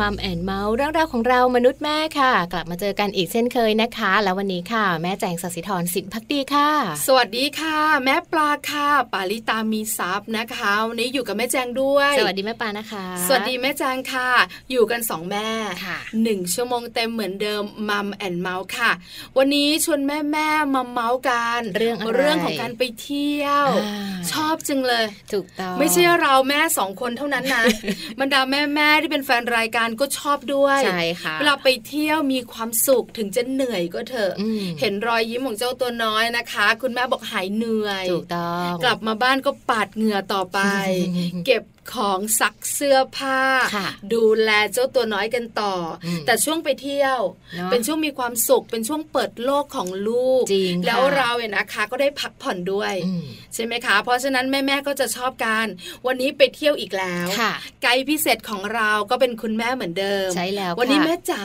[0.00, 6.70] Mom and เม้าท์เรื่องราวของเรามนุษย์แม่ค่ะ กลับมาเจอกันอีกเช่นเคยนะคะ แล้ววันนี้ค่ะ แม่แจงศศิธรสินภักดีค่ะ
[7.06, 7.67] สวัสดีค่ะ
[8.04, 14.30] แม่ปลาค่ะ ปาลิตามีทรัพย์นะคะวันนี้อยู่กับแม่แจงด้วย สวัสดีแม่ปลานะคะ สวัสดีแม่แจงค่ะ
[14.70, 15.48] อยู่กันสองแม่
[15.84, 18.90] ค่ะหนึ่งชั่วโมงเต็มเหมือนเดิม Mom and เม้าท์ค่ะ
[19.38, 27.64] วันนี้ชวนแม่แม่มาเม้าท์กันเรื่องอะไรเรื่องของการไปเที่ยวอ่าชอบจังเลยถูกต้องไม่ใช่เราแม่สองคนเท่านั้นนะ
[28.20, 37.67] บรรดาแม่แม่ที่เป็นแฟนรายการก็ชอบด้วยใช่ค่ะเวลาไปเที่ยวมีความสุขถึงจะเหนื่อยก็เถอะอืมเห็นรอยยิ้มของเจ้าตัวน้อยนะคะ คุณแม่บอกหายเหนื่อย
[38.10, 40.58] ถูกต้อง กลับมาบ้านก็ปาดเหงื่อต่อไป
[41.46, 41.62] เก็บ
[41.94, 43.40] ของซักเสื้อผ้า
[43.74, 45.74] ค่ะดูแลเจ้าตัวน้อยกันต่อ
[46.04, 47.18] อมแต่ช่วงไปเที่ยว
[47.56, 53.24] เนอะเป็นช่วงมีความสุขเป็นช่วงเปิดโลกของลูกจริงค่ะแล้วเราเนี่ยนะคะก็ได้พักผ่อนด้วยอืม
[53.54, 55.66] ใช่ไหมคะ เพราะฉะนั้นแม่ๆก็จะชอบกัน
[56.06, 57.52] วันนี้ไปเที่ยวอีกแล้วค่ะ
[57.82, 61.44] ไกด์พิเศษของเราก็เป็นคุณแม่เหมือนเดิมใช่แล้ววันนี้ค่ะแม่จ๋า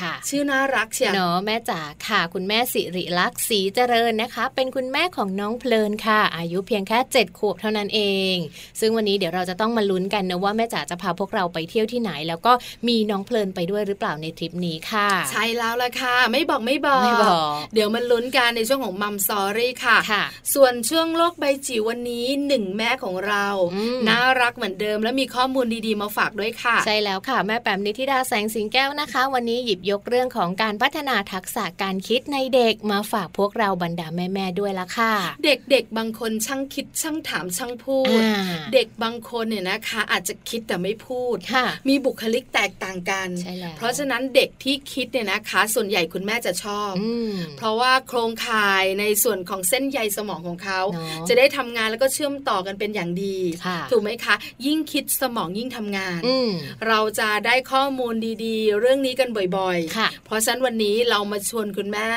[0.00, 8.00] ค่ะชื่อน่ารักเชียวเนาะแม่จ๋าค่ะ คุณแม่สิริลักษณ์ศรีเจริญนะคะ เป็นคุณแม่ของน้องเพลินค่ะ อายุเพียงแค่7จ็ดขวบเท่านั้นเอ
[8.34, 8.36] ง
[8.80, 12.52] ซึ่งวันนี้เดี๋ยวเราจะต้องมาลุ้นกันนะว่าแม่จ๋าจะพาพวกเราไปเที่ยวที่ไหน แล้วก็
[12.88, 20.24] มีน้องเพลินไปด้วยหรือเปล่าในทริปนี้ค่ะ ใช่แล้วล่ะค่ะ ไม่บอกไม่บอกไม่บอก เดี๋ยวมันลุ้นกันในช่วงของมัมซอรี่ค่ะค่ะ
[20.54, 35.12] ส่วนช่วงโลกใบจิ๋ววันนี้หนึ่งแม่ของเราอืมน่ารักเหมือนเดิมและมีข้อมูลดีๆมาฝากด้วยค่ะ ใช่แล้วค่ะ แม่แปมนิธิดาแสงสิงแก้วนะคะ วันนี้หยิบยกเรื่องของการพัฒนาทักษะการคิดในเด็กมาฝากพวกเราบรรดาแม่ๆด้วยละค่ะ
[35.44, 38.42] เด็กๆบางคนช่างคิดช่างถามช่างพูดอ่า
[38.74, 54.34] เด็กบางคนเนี่ยนะคะ อาจจะคิดแต่ไม่พูดค่ะมีบุคลิกแตกต่างกันใช่แล้วเพราะฉะนั้นเด็กที่คิดเนี่ยนะคะ ส่วนใหญ่คุณแม่จะชอบอืมเพราะว่าโครงข่ายในส่วนของเส้นใยสมองของเขาเนอะจะได้ทำงานแล้วก็เชื่อมต่อกันเป็นอย่างดีค่ะถูกไหมคะ
[54.66, 56.50] ยิ่งคิดสมองยิ่งทำงานอืม
[56.88, 58.14] เราจะได้ข้อมูล
[58.44, 62.08] ดีๆ เรื่องนี้กันบ่อยค่ะๆเพราะฉะนั้นวันนี้เรามาชวนคุณแม่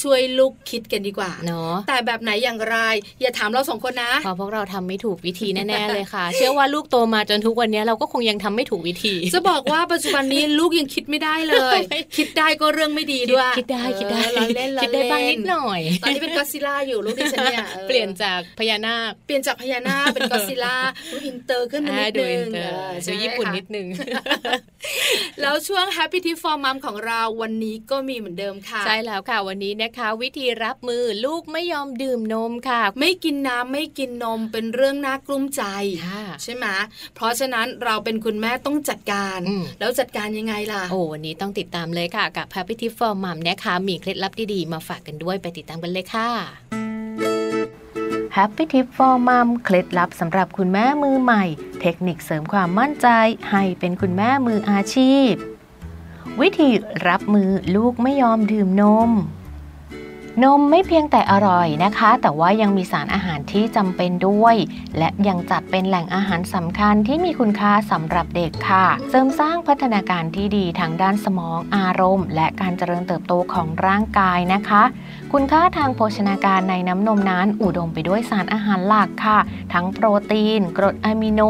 [0.00, 2.76] ช่วยลูกคิดกันดีกว่าเนาะแต่แบบไหนอย่างไร
[3.20, 20.76] อย่าถามเราสองคนนะเพราะพวกเราทำไม่ถูกวิธีแน่ๆเลยค่ะ เชื่อว่าลูกโตมาจนทุกวันนี้เราก็คงยังทำไม่ถูกวิธี จะบอกว่าปัจจุบันนี้ลูกยังคิดไม่ได้เลยไม่คิดได้ก็เรื่องไม่ดีด้วย คิดได้คิดได้เออล้อเล่นล้อคิดได้เล่นบ้างนิดหน่อย ตอนนี้เป็นก็อดซิลล่าอยู่ลูกดิฉันเนี่ยออเปลี่ยนจากพญานาคเปลี่ยนจากพญานาคเป็นก็อดซิลล่า
[21.12, 23.86] ดูอินเตอร์ขึ้นมานิดดูนึอินเตอร์เออดูใช่ไหมญี่ปุ่นคะนิดนึง
[25.40, 35.62] แล้วช่วง Happy Tip for Mom ของเราวันนี้ก็มีเหมือนเดิมค่ะ ใช่แล้วค่ะวันนี้นะคะ วิธีรับมือลูกไม่ยอมดื่มนมค่ะ ไม่กินน้ำไม่กินนมเป็นเรื่องน่ากลุ้มใจ
[36.06, 36.66] ค่ะใช่ไหม
[37.14, 46.30] เพราะฉะนั้นเราเป็นคุณแม่ต้องจัดการอืมแล้วจัดการยังไงล่ะ โอ้วันนี้ต้องติดตามเลยค่ะ กับ Happy Tip for Mom นะคะมีเคล็ดลับดีๆมาฝากกันด้วยไปติดตามกันเลยค่ะ
[48.36, 51.44] Happy Tip for Mom เคล็ดลับสำหรับคุณแม่มือใหม่
[51.80, 53.08] เทคนิคเสริมความมั่นใจ
[53.50, 55.32] ให้เป็นคุณแม่มืออาชีพ
[56.40, 56.70] วิธี
[57.08, 59.10] รับมือลูกไม่ยอมดื่มนม
[60.44, 64.56] นมไม่เพียงแต่อร่อยนะคะ แต่ว่ายังมีสารอาหารที่จำเป็นด้วย
[64.98, 74.82] และยังจัดเป็นแหล่งอาหารสำคัญที่มีคุณค่าสำหรับเด็กค่ะ เสริมสร้างพัฒนาการที่ดีทางด้านสมองอารมณ์ และการเจริญเติบโตของร่างกายนะคะ
[75.34, 79.38] คุณค่าทางโภชนาการในน้ำนมนั้นอุดมไปด้วยสารอาหารหลักค่ะ
[79.72, 81.40] ทั้งโปรตีน กรดอะมิโน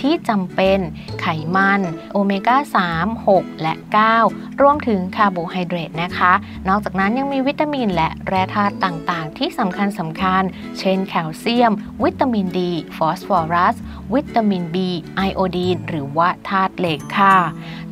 [0.00, 0.78] ที่จำเป็น
[1.20, 1.26] ไข
[1.56, 1.80] มัน
[2.12, 2.56] โอเมก้า
[2.94, 3.74] 3 6 และ
[4.18, 6.32] 9 รวมถึงคาร์โบไฮเดรตนะคะ
[6.68, 10.42] นอกจากนั้นยังมีวิตามินและแร่ธาตุต่างๆ ที่สำคัญสำคัญ
[10.78, 13.76] เช่นแคลเซียม วิตามินดี ฟอสฟอรัส
[14.14, 14.76] วิตามิน B
[15.16, 17.36] ไอโอดีน หรือว่าธาตุเหล็กค่ะ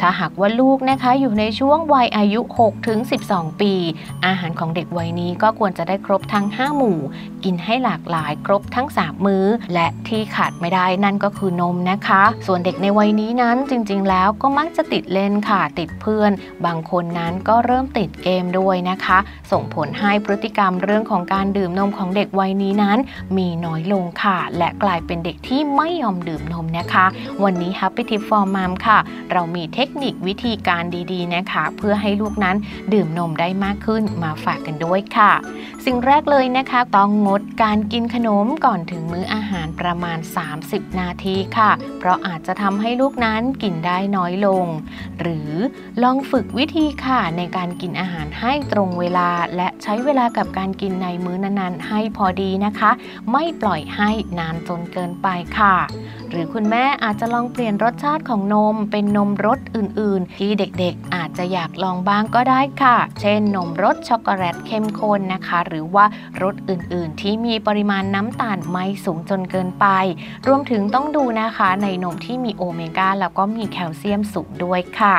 [0.00, 2.40] ถ้าหากว่าลูกนะคะอยู่ในช่วงวัยอายุ
[3.00, 3.72] 6-12 ปี
[4.26, 6.98] อาหารของเด็กวัยนี้ก็ควรจะได้ครบทั้ง 5 หมู่
[7.44, 16.30] กินให้หลากหลายครบทั้ง 3 มื้อ และที่ขาดไม่ได้นั่นก็คือนมนะคะ ส่วนเด็กในวัยนี้นั้นจริงๆ แล้วก็มักจะติดเล่นค่ะติดเพื่อน
[16.66, 19.18] บางคนนั้นก็เริ่มติดเกมด้วยนะคะ
[19.52, 22.98] ส่งผลให้พฤติกรรมเรื่องของการดื่มนมของเด็กวัยนี้นั้น
[23.36, 27.06] มีน้อยลงค่ะ และกลายเป็นเด็กที่ไม่ยอมดื่มนมนะคะ
[27.42, 28.98] วันนี้ Happy Tip for Mom ค่ะ
[29.32, 32.56] เรามีเทคนิควิธีการดีๆนะคะ เพื่อให้ลูกนั้น
[32.92, 35.15] ดื่มนมได้มากขึ้นมาฝากกันด้วยค่ะ
[35.84, 40.18] สิ่งแรกเลยนะคะต้องงดการกินขนมก่อนถึงมื้ออาหารประมาณ
[40.58, 44.66] 30 นาทีค่ะ เพราะอาจจะทำให้ลูกนั้นกินได้น้อยลง
[45.20, 45.50] หรือ
[46.02, 52.90] ลองฝึกวิธีค่ะในการกินอาหารให้ตรงเวลา และใช้เวลากับการกินในมื้อนั้นๆ ให้พอดีนะคะ
[53.32, 55.76] ไม่ปล่อยให้นานจนเกินไปค่ะ
[56.36, 66.04] หรือคุณแม่อาจจะลองเปลี่ยนรสชาติของนมเป็นนมรสอื่น ๆ ที่เด็กๆ อาจจะอยากลองบ้างก็ได้ค่ะ เช่น นมรสช็อกโกแลตเข้มข้นนะคะ หรือว่า
[66.42, 69.86] รสอื่นๆ ที่มีปริมาณน้ำตาลไม่สูงจนเกินไป
[70.46, 75.16] รวมถึงต้องดูนะคะในนมที่มีโอเมก้าแล้วก็มีแคลเซียมสูงด้วยค่ะ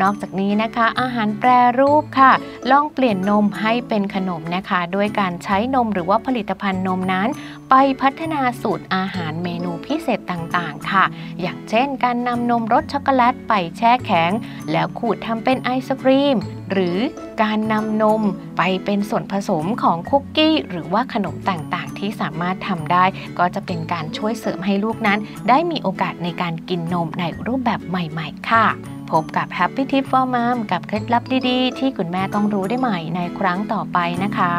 [0.00, 2.32] นอกจากนี้นะคะ อาหารแปรรูปค่ะ
[2.70, 7.28] ลองเปลี่ยนนมให้เป็นขนมนะคะด้วยการใช้นมหรือว่าผลิตภัณฑ์นมนั้น
[7.70, 11.04] ไปพัฒนาสูตรอาหารเมนูพิเศษต่างๆ ค่ะ
[11.40, 14.30] อย่างเช่น การนำนมรสช็อกโกแลตไปแช่แข็ง
[14.72, 16.36] แล้วขูดทำเป็นไอศครีม
[16.72, 16.98] หรือ
[17.42, 18.22] การนำนม
[18.56, 23.04] ไปเป็นส่วนผสมของคุกกี้ หรือว่าขนมต่างๆ ที่สามารถทำได้
[23.38, 28.66] ก็จะเป็นการช่วยเสริมให้ลูกนั้น ได้มีโอกาสในการกินนมในรูปแบบใหม่ ๆ ค่ะ
[29.10, 34.52] พบกับ Happy Tip for Mom กับเคล็ดลับดีๆ ที่คุณแม่ต้องรู้ได้ใหม่ในครั้งต่อไปนะคะ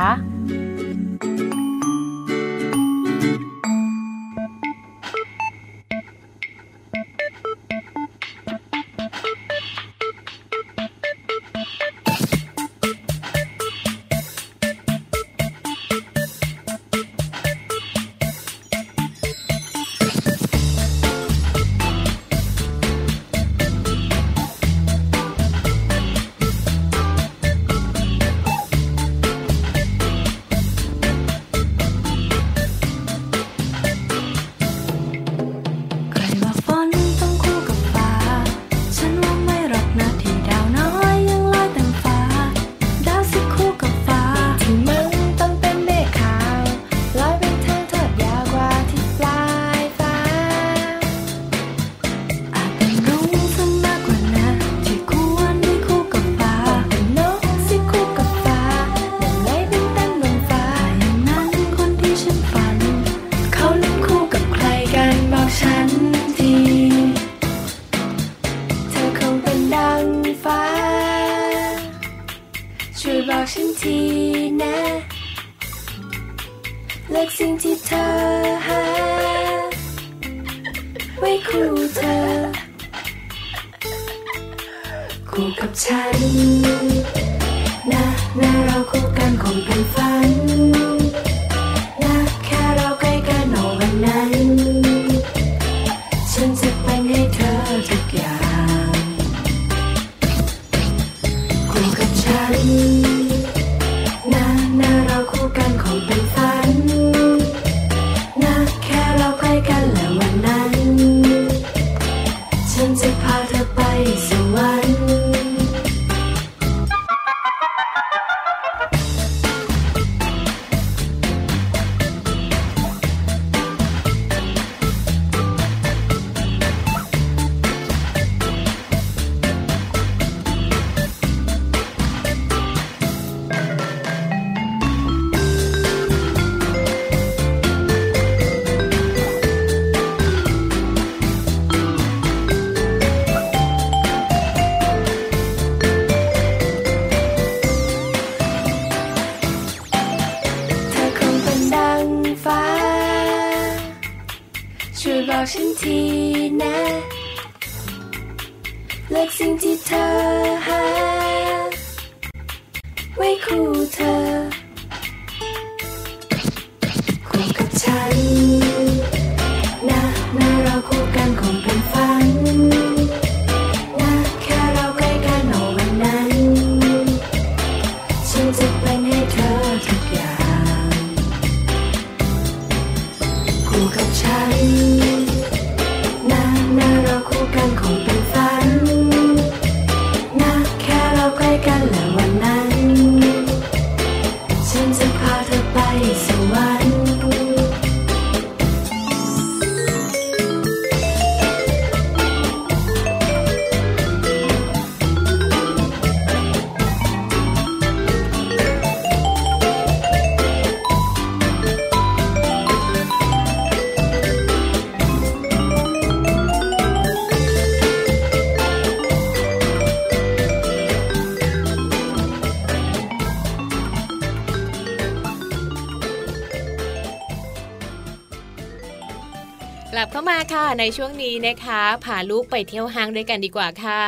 [230.79, 234.03] ในช่วงนี้นะคะพาลูกไปเที่ยวห้างด้วยกันดีกว่าค่ะ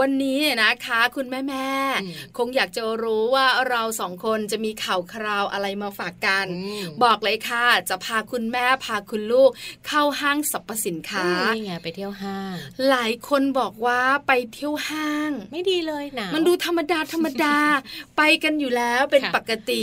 [0.00, 1.68] วันนี้เนี่ยนะคะ คุณแม่แม่
[2.02, 9.50] อืมคงอยากจะรู้ว่าเราสองคนจะมีข่าวคราวอะไรมาฝากกันอืมบอกเลยค่ะ จะพาคุณแม่พาคุณลูก
[9.86, 12.54] เข้าห้างสรรพสินค้านี่ไงไปเที่ยวห้าง
[12.88, 17.56] หลายคนบอกว่าไปเที่ยวห้าง ไม่ดีเลยหนาวมันดูธรรมดาธรรมดา
[18.16, 19.82] ไปกันอยู่แล้วเป็นค่ะปกติ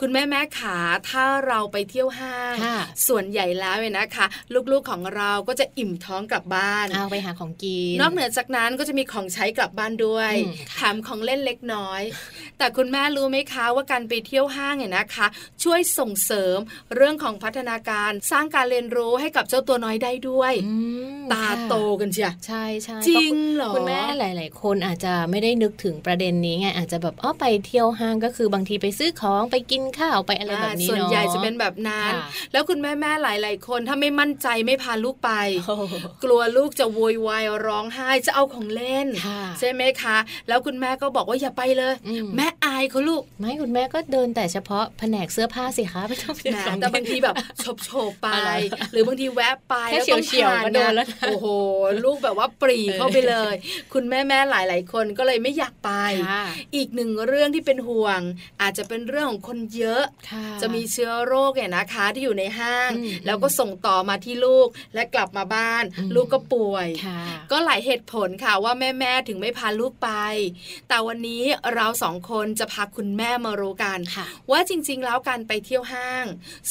[0.00, 4.26] คุณแม่แม่ขาถ้าเราไปเที่ยวห้างค่ะส่วนใหญ่แล้วเนี่ยนะคะ
[4.72, 12.02] ลูกๆของเราก็จะอิ่มท้องกลับบ้านเอาไปหาของกินนอกเหนือจากนั้นก็จะมีของใช้กลับบ้านด้วยอืมแถมของเล่นเล็กน้อย
[12.58, 15.26] แต่คุณแม่รู้ไหมคะว่าการไปเที่ยวห้างเนี่ยนะคะ
[15.64, 16.58] ช่วยส่งเสริม
[16.96, 20.74] เรื่องของพัฒนาการสร้างการเรียนรู้ให้กับเจ้าตัวน้อยได้ด้วยอื
[21.16, 35.30] มตาโตกันเชียใช่ใช่จริงเพาะเหรอคุณแม่หลาย ๆ คนอาจจะไม่ได้นึกถึงประเด็นนี้ไงอาจจะแบบอ้อไปเที่ยวห้างก็คือบางทีไปซื้อของไปกินข้าวไปอะไรแบบนี้ส่วนเนาะใหญ่จะเป็นแบบนั้นค่ะแล้วคุณแม่แม่ๆหลาย ๆ คนถ้าไม่มั่นใจไม่พาลูกไป
[35.66, 35.94] โอ้โห
[36.24, 40.16] กลัวลูกจะโวยวายร้องไห้จะเอาของเล่น ค่ะใช่ไหมคะ
[40.48, 48.52] แล้วคุณแม่ก็บอกว่าอย่าไปเลยอืมแม่อายเขาลูกไม่คุณแม่ก็เดินแต่เฉพาะแผนกเสื้อผ้าสิคะไม่ต้องไปแหมของแต่บางทีแบบโฉบโฉบๆไปอะไร
[48.92, 51.46] หรือบางทีแวะไปแค่แล้วต้องเฉียวๆผ่านก็โดนแล้วนะโอ้โห
[52.04, 53.54] ลูกแบบว่าปรีเข้าไปเลย
[53.92, 55.90] คุณแม่แม่ๆหลาย ๆ คนก็เลยไม่อยากไป
[56.28, 56.44] ค่ะ
[56.76, 58.20] อีกหนึ่งเรื่องที่เป็นห่วง
[58.62, 70.10] อาจจะเป็นเรื่องของคนเยอะค่ะจะมีเชื้อโรคเนี่ยนะคะที่อยู่ในห้างอืมแล้วก็ส่งต่อมาที่ลูกและกลับมาบ้านอืมลูกก็ป่วยค่ะก็หลายเหตุผลค่ะว่าแม่แม่ๆถึงไม่พาลูกไป
[70.88, 71.42] แต่วันนี้
[71.74, 76.24] เราสองคนจะพาคุณแม่มารู้กันค่ะว่าจริง ๆ แล้วการไปเที่ยวห้าง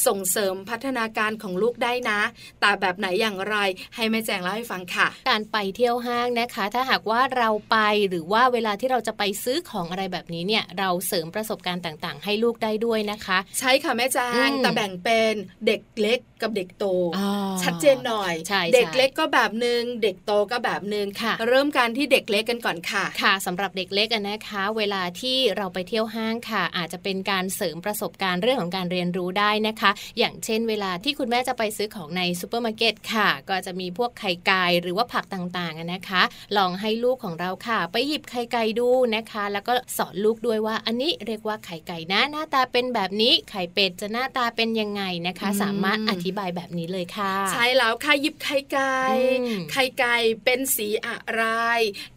[0.06, 2.22] ส่งเสริมพัฒนาการของลูกได้นะ
[2.62, 3.56] แต่แบบไหนอย่างไร
[3.96, 7.78] ให้แม่แจงเล่าให้ฟังค่ะ การไปเที่ยวห้างนะคะ ถ้าหากว่าเราไป
[8.10, 15.34] หรือว่าเวลาที่เราจะไปซื้อของอะไรแบบนี้เนี่ยเราเสริมประสบการณ์ต่างๆ ให้ลูกได้ด้วยนะคะ ใช่ค่ะแม่แจงอืมแต่แบ่งเป็น
[15.68, 16.86] เด็กเล็กกับเด็กโต
[17.18, 17.30] อ๋อ
[17.64, 36.22] ชัดเจนหน่อยใช่เด็กใช่เล็กก็แบบหนึ่งเด็กโตก็แบบหนึ่งค่ะเริ่มกันที่เด็กเล็กกันก่อนค่ะ ค่ะสำหรับเด็กเล็กอะนะคะ เวลาที่เราไปเที่ยวห้างค่ะ อาจจะเป็นการเสริมประสบการณ์เรื่องของการเรียนรู้ได้นะคะ อย่างเช่น เวลาที่คุณแม่จะไปซื้อของในซูเปอร์มาร์เก็ตค่ะ ก็จะมีพวกไข่ไก่หรือว่าผักต่างๆอะนะคะ
[36.58, 48.98] ลองให้ลูกของเราค่ะ ไปหยิบไข่ไก่ดูนะคะ แล้วก็สอนลูกด้วยว่า อันนี้เรียกว่าไข่ไก่นะหน้าตาเป็นแบบนี้ไข่เป็ดจะหน้าตาเป็นยังไงนะคะอืมสามารถอธิบายแบบนี้เลยค่ะ ใช่แล้วค่ะหยิบไข่ไก่
[49.42, 51.44] อืมไข่ไก่เป็นสีอะไร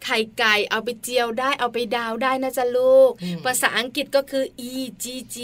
[0.05, 4.73] ไข่ไก่เอาไปเจียวได้เอาไปดาวได้นะจ๊ะลูกอืมภาษาอังกฤษก็คือ e
[5.03, 5.35] g g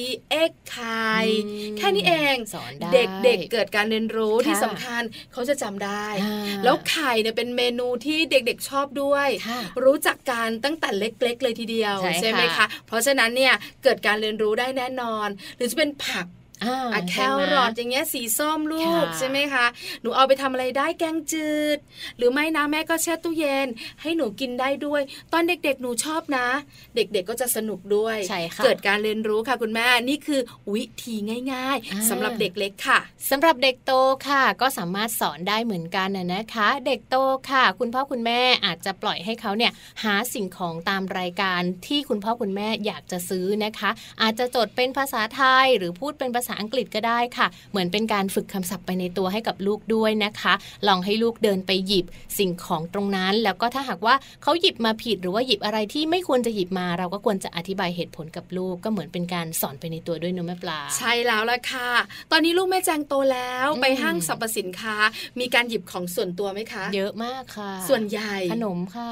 [0.50, 1.14] x ไข่
[1.46, 2.90] อืมแค่นี้เองสอนได้
[3.24, 16.26] เด็กๆเกิดการเรียนรู้ค่ะที่สำคัญเขาจะจำได้อ่าแล้วไข่เนี่ยเป็นเมนูที่เด็กๆชอบด้วยค่ะรู้จักการตั้งแต่เล็กๆ เลยทีเดียวใช่ไหมค่ะคะ เพราะฉะนั้นเนี่ยเกิดการเรียนรู้ได้แน่นอน หรือจะเป็นผัก
[16.64, 19.66] อ่าอะแคใช่ไหมรอทอย่างเงี้ยสีส้มลูกค่ะใช่ไหมคะ
[20.02, 21.78] หนูเอาไปทำอะไรได้แกงจืด
[22.18, 23.68] หรือไม่นะแม่ก็แช่ตู้เย็น
[24.02, 25.02] ให้หนูกินได้ด้วย
[25.34, 26.48] ตอนเด็กๆ หนูชอบนะ
[26.96, 30.42] เด็กๆก็จะสนุกด้วยใช่ค่ะเกิดการเรียนรู้ค่ะคุณแม่นี่คือ
[30.74, 31.16] วิธี
[31.54, 33.92] ง่ายอ่าๆสำหรับเด็กเล็กค่ะสำหรับเด็กโต
[34.28, 37.16] ค่ะ ก็สามารถสอนได้เหมือนกันนะนะคะ เด็กโต
[37.50, 39.72] ค่ะ คุณพ่อคุณแม่อาจจะปล่อยให้เขาเนี่ย
[40.04, 43.90] หาสิ่งของตามรายการที่คุณพ่อคุณแม่อยากจะซื้อนะคะ
[44.22, 50.54] อาจจะจดเป็นภาษาไทยหรือพูดเป็นภาษาอังกฤษก็ได้ค่ะ เหมือนเป็นการฝึกคำศัพท์ไปในตัวให้กับลูกด้วยนะคะ
[50.88, 52.06] ลองให้ลูกเดินไปหยิบ
[52.38, 61.90] สิ่งของตรงนั้น แล้วก็ถ้าหากว่าเขาหยิบมาผิดหรือว่าหยิบอะไรที่ไม่ควรจะหยิบมา เราก็ควรจะอธิบายเหตุผลกับลูกก็เหมือนเป็นการสอนไปในตัวด้วยเนอะแม่ปลา ใช่แล้วล่ะค่ะ
[62.32, 64.96] ตอนนี้ลูกแม่แจงโตแล้วอืมไปห้างสรรพสินค้า
[65.40, 69.10] มีการหยิบของส่วนตัวไหมคะ เยอะมากค่ะ ส่วนใหญ่ขนมค่ะ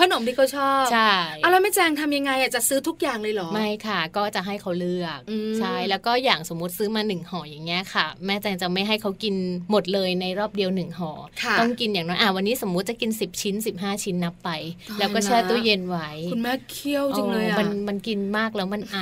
[0.00, 9.34] ขนมที่เขาชอบใช่เอาแล้วแม่แจงทำยังไงอะจะซื้อทุกอย่างเลยเหรอไม่ค่ะ ก็จะให้เขาเลือกอืมใช่แล้วก็อย่างสมมติซื้อมาหนึ่งห่ออย่างเงี้ยค่ะ แม่แจงจะไม่ให้เขากิน
[9.70, 11.12] หมดเลยในรอบเดียวหนึ่งห่อ
[11.42, 18.98] ค่ะต้องกินอย่างน้อยอะวันนี้สมมุติจะกิน 10 ชิ้น 15 ชิ้นนับไปตายแล้วก็แช่ละตู้เย็นไว้ คุณแม่เคี่ยวจังเลยโอ้อะมันมันกินมากแล้วมันไอ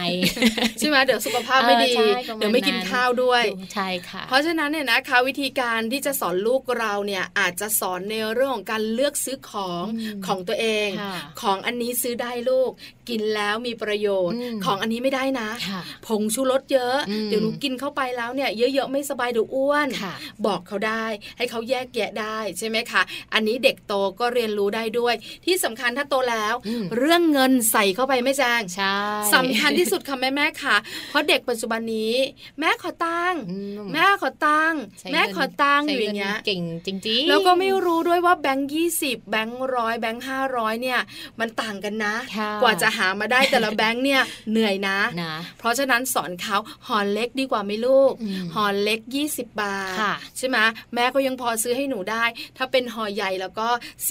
[0.78, 3.42] ใช่ไหมเดี๋ยวสุขภาพไม่ดีเออใช่ประมาณเดี๋ยวไม่กินนั้นข้าวด้วย
[3.74, 12.70] ใช่ค่ะ เพราะฉะนั้นเนี่ยนะคะวิธีการที่จะสอนลูกเราเนี่ยอาจจะสอนในเรื่องของการเลือกซื้อของอืมของตัวเองค่ะของอันนี้ซื้อได้ลูก
[13.08, 20.14] กินแล้วมีประโยชน์อืมของอันนี้ไม่ได้นะค่ะผงชูรสเยอะอืมเดี๋ยวหนูกินเข้าไปแล้วเนี่ยเยอะๆไม่สบายเดี๋ยวอ้วนค่ะ
[20.46, 21.04] บอกเขาได้
[21.38, 23.02] ให้เขาแยกแยะได้ใช่ไหมคะ
[23.34, 28.96] อันนี้เด็กโตก็เรียนรู้ได้ด้วย ที่สำคัญถ้าโตแล้วอืมเรื่องเงินใส่เข้าไปไม่แจงใช่
[29.34, 30.76] สำคัญที่สุดค่ะแม่แม่ๆค่ะ
[31.08, 32.14] เพราะเด็กปัจจุบันนี้
[32.60, 33.56] แม่ขอตังค์อื
[33.92, 41.00] แม่ขอตังค์ใช้แม่เงินขอตังค์อใช้ยู่อย่างเงี้ยงินเก่งจริงๆแล้วก็ไม่รู้ด้วยว่าแบงค์ยี่สิบแบงค์ร้อยแบงค์ห้าร้อยเนี่ย
[41.40, 50.56] มันต่างกันนะค่ะกว่าจะหามาได้แต่ละแบงค์เนี่ยเหนื่อยนะนะเพราะฉะนั้นสอนเขาห่อเล็กดีกว่าไหมลูกอืมห่อเล็ก 20 บาทค่ะใช่ไหม
[50.94, 52.24] แม่ก็ยังพอซื้อให้หนูได้
[52.56, 53.68] ถ้าเป็นห่อใหญ่แล้วก็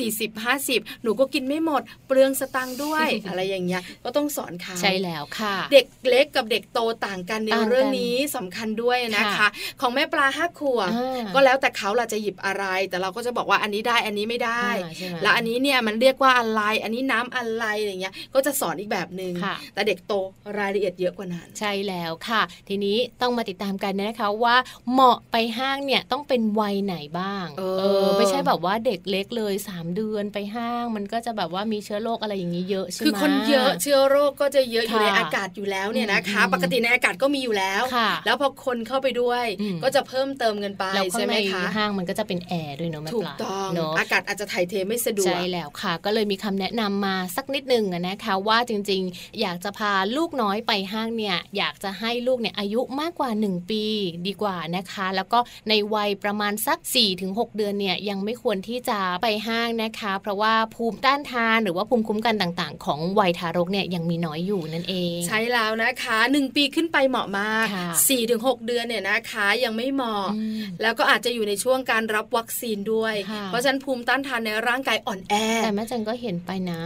[0.07, 9.49] 40 50 หนูก็กินไม่หมด เปลืองสตังค์ด้วย อะไรอย่างเงี้ยก็ต้องสอนเขาใช่แล้วค่ะ เด็กเล็กกับเด็กโตต่างกันในต่างกันเรื่องนี้สำคัญด้วยนะคะค่ะ
[9.81, 20.13] ของแม่ปลาห้าขวบอ่าก็แล้วแต่เขาเราจะหยิบอะไร แต่เราก็จะบอกว่าอันนี้ได้อันนี้ไม่ได้อ่าใช่ไหมแล้วอันนี้เนี่ยมันเรียกว่าอะไร อันนี้น้ำอะไรอย่างเงี้ยก็จะสอนอีกแบบหนึง่งค่ะแต่เด็กโต
[20.59, 22.36] รายละเอียดเยอะกว่านั้นใช่แล้วค่ะ
[22.69, 24.55] ทีนี้ต้องมาติดตามกันนะคะว่า
[24.91, 53.83] เหมาะไปห้างเนี่ยต้องเป็นวัยไหนบ้าง เออ ไม่ใช่แบบว่าเด็กเล็กเลย 3 เดือนไปห้าง มันก็จะแบบว่ามีเชื้อโรคอะไรอย่างนี้เยอะใช่ไหมคือคนเยอะเชื้อโรคก็จะเยอะอยู่ค่ะในอากาศอยู่แล้วเนี่ยนะคะอืมปกติในอากาศก็มีอยู่แล้วค่ะแล้วพอคนเข้าไปด้วยอืมก็จะเพิ่มเติมเงินไปแล้วข้าใช่งไหมในคะห้างมันก็จะเป็นแอร์ด้วยเนาะแม่ถูปกลาต้องเนาะอากาศอาจจะถ่ายเทไม่สะดวกใช่แล้วค่ะ ก็เลยมีคำแนะนำมาสักนิดหนึ่งอะนะคะว่าจริง ๆ อยากจะพาลูกน้อยไปห้างเนี่ยอยากจะให้ลูกเนี่ยอายุมากกว่า 1 ปี
[54.27, 56.77] ดีกว่านะคะ แล้วก็ในวัยประมาณสัก
[57.17, 76.81] 4-6 เดือนเนี่ยยังไม่ควรที่จะไปห้างนะคะ เพราะว่าภูมิต้านทานหรือว่าภูมิคุ้มกันต่างๆ ของวัยทารกเนี่ยยังมีน้อยอยู่นั่นเอง ใช่แล้วนะคะหนึ่งปีขึ้นไปเหมาะมากค่ะ4ี่ถึงหเดือนเนี่ยนะคะยังไม่เหมาะอืมแล้วก็อาจจะอยู่ในช่วงการรับวัคซีนด้วยค่ะเพราะฉะนั้นภูมิต้านทานในร่างกายอ่อนแอแต่แม่จันก็เห็นไปนะ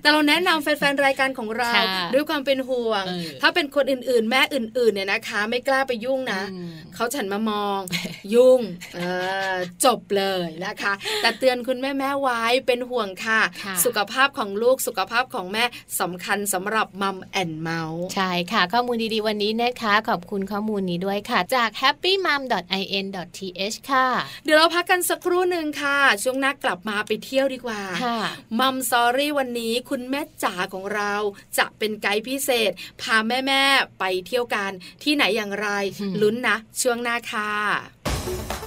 [0.00, 7.80] แต่เราแนะนำแฟนๆรายการของเราค่ะด้วยความเป็นห่วงเออถ้าเป็นคนอื่นๆแม่อื่นๆเนี่ยนะคะ ไม่กล้าไปยุ่งนะอืมเขาฉันมามอง
[8.34, 8.60] ยุ่ง
[8.94, 9.00] เอ
[9.54, 10.92] อจบเลยนะคะ
[11.22, 15.64] แต่เตือนคุณแม่แม่ๆไว้เป็นห่วงค่ะค่ะ สุขภาพของลูกสุขภาพของแม่
[16.00, 24.06] สำคัญสำหรับมัมแอนเมาส์ใช่ค่ะ ข้อมูลดีๆวันนี้นะคะ ขอบคุณข้อมูลนี้ด้วยค่ะ จาก happymum.in.th ค่ะ
[24.44, 28.18] เดี๋ยวเราพักกันสักครู่หนึ่งค่ะ ช่วงหน้ากลับมาไปเที่ยวดีกว่าค่ะ
[28.60, 31.12] มัมซอรี่วันนี้คุณแม่จ๋าของเรา
[31.58, 32.70] จะเป็นไกด์พิเศษ
[33.02, 34.70] พาแม่ๆไปเที่ยวกัน
[35.02, 35.68] ที่ไหนอย่างไร
[36.00, 38.61] อืมลุ้นนะช่วงหน้าค่ะ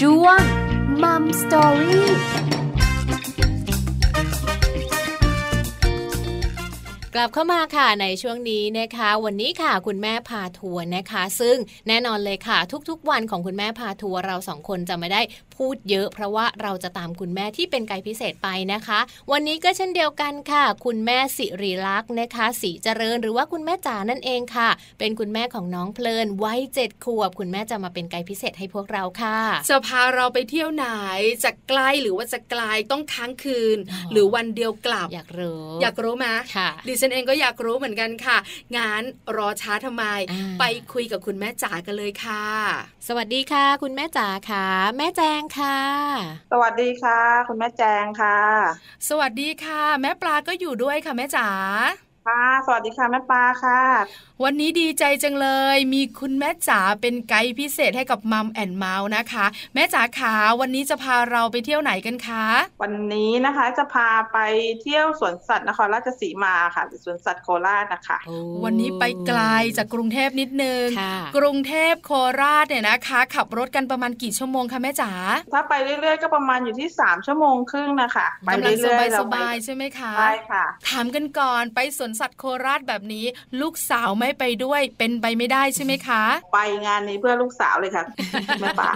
[0.00, 0.40] Jual,
[0.96, 2.59] Mom Story.
[7.14, 11.56] กลับเข้ามาค่ะในช่วงนี้นะคะ วันนี้ค่ะคุณแม่พาทัวร์นะคะ ซึ่ง
[11.88, 15.20] แน่นอนเลยค่ะ ทุกๆ วันของคุณแม่พาทัวร์เราสองคนจะไม่ได้
[15.56, 18.98] พูดเยอะ เพราะว่าเราจะตามคุณแม่ที่เป็นไกด์พิเศษไปนะคะ
[19.32, 24.68] วันนี้ก็เช่นเดียวกันค่ะ คุณแม่สิริลักษณ์นะคะสีเจริญหรือว่าคุณแม่จ๋านั่นเองค่ะ
[24.98, 30.86] เป็นคุณแม่ของน้องเพลินวัยเจ็ดขวบ คุณแม่จะมาเป็นไกด์พิเศษให้พวกเราค่ะ จะพาเราไปเที่ยวไหน
[31.44, 38.38] จะใกล้หรือว่าจะไกลต้องค้างคืนอ๋อหรือวันเดียวกลับอยากรู้อยากรู้ไหมค่ะดิฉันเองก็อยากรู้เหมือนกันค่ะ
[38.76, 39.02] งาน
[39.36, 42.46] รอช้าทำไมอ่าไปคุยกับคุณแม่จ๋ากันเลยค่ะ
[43.08, 45.78] สวัสดีค่ะ คุณแม่จ๋าค่ะ แม่แจงค่ะ
[46.52, 48.38] สวัสดีค่ะ คุณแม่แจงค่ะ
[49.08, 51.48] สวัสดีค่ะ แม่ปลาก็อยู่ด้วยค่ะแม่จ๋า
[52.26, 53.80] ค่ะสวัสดีค่ะแม่ปลาค่ะ
[54.44, 62.44] วันนี้ดีใจจังเลย มีคุณแม่จ๋าเป็นไกด์พิเศษให้กับมัมแอนเมาส์นะคะ แม่จ๋าขาวันนี้จะพาเราไปเที่ยวไหนกันคะ
[62.82, 64.38] วันนี้นะคะจะพาไป
[64.82, 68.18] เที่ยวสวนสัตว์นครราชสีมาค่ะหรือสวนสัตว์โคราชนะคะ
[68.64, 69.40] วันนี้ไปไกล
[69.76, 75.10] จากกรุงเทพนิดนึง ค่ะกรุงเทพโคราชเนี่ยนะคะ ขับรถกันประมาณกี่ชั่วโมงคะแม่จ๋า
[75.52, 83.24] ถ้าไปเรื่อยๆก็ประมาณอยู่ที่สามชั่วโมงครึ่งนะคะไปกำลังสเรื่อยบายๆสเราไปบายๆใช่ไหมคะ ใช่ค่ะ ถามกันก่อนไปสวนสัตว์โคราชแบบนี้
[83.60, 86.22] ลูกสาวไม่ไปด้วยเป็นไปไม่ได้ใช่ไหมคะ
[86.54, 88.04] ไปงานนี้เพื่อลูกสาวเลยค่ะ
[88.60, 88.92] แม่ปลา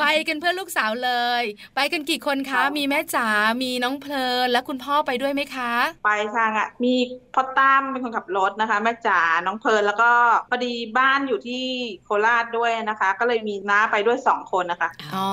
[0.00, 1.44] ไปกันเพื่อลูกสาวเลย
[1.76, 3.28] ไปกันกี่คนคะค่ะมีแม่จ๋า
[3.62, 5.72] มีน้องเพิร์ลและคุณพ่อไปด้วยไหมคะ
[6.04, 6.94] ไปทางอะมี
[7.34, 10.10] พ่อตั้มเป็นคนขับรถนะคะ แม่จ๋าน้องเพิร์ลแล้วก็
[10.50, 11.64] พอดีบ้านอยู่ที่
[12.04, 15.28] โคราชด้วยนะคะ ก็เลยมีน้าไปด้วยสองคนนะคะอ๋อ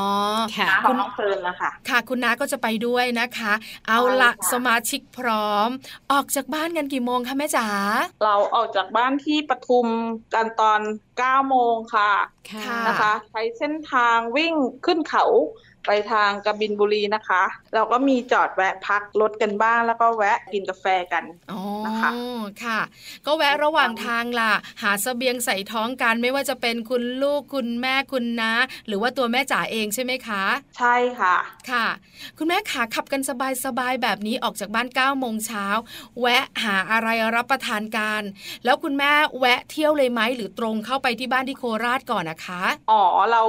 [0.56, 3.54] ค่ะน้าของน้องเพิร์ลนะคะค่ะ คุณน้าก็จะไปด้วยนะคะ
[3.88, 5.69] เอาละใช่ค่ะสมาชิกพร้อม
[6.12, 7.68] ออกจากบ้านกันกี่โมงคะแม่จ๋า
[8.24, 9.88] เราออกจากบ้านที่ปทุม
[10.34, 10.80] กันตอน
[11.16, 12.12] 9โมงค่ะ
[12.52, 14.54] ค่ะนะคะ ใช้เส้นทางวิ่ง
[14.86, 15.26] ขึ้นเขา
[15.88, 22.12] ไปทางกบินบุรีนะคะ เราก็มีจอดแวะพักรถกันบ้าง แล้วก็แวะกินกาแฟกันอ๋อนะคะ
[22.63, 22.80] ค่ะ
[23.26, 28.52] ก็แวะระหว่างทางล่ะ หาเสบียงใส่ท้องกันไม่ว่าจะเป็นคุณลูกคุณแม่คุณน้า
[28.88, 30.43] หรือว่าตัวแม่จ๋าเองใช่ไหมคะ
[30.78, 31.36] ใช่ค่ะ
[31.71, 31.86] ค่ะ
[32.38, 33.21] คุณแม่ขาขับกัน
[33.65, 35.65] สบายๆแบบนี้ออกจากบ้าน9ก้าโมงเช้า
[36.21, 38.21] แวะหาอะไรรับประทานกัน
[38.65, 43.41] แล้วคุณแม่แวะเที่ยวเลยไหมหรือตรงเข้าไปที่บ้านที่โคราชก่อนนะคะ อ๋อเรา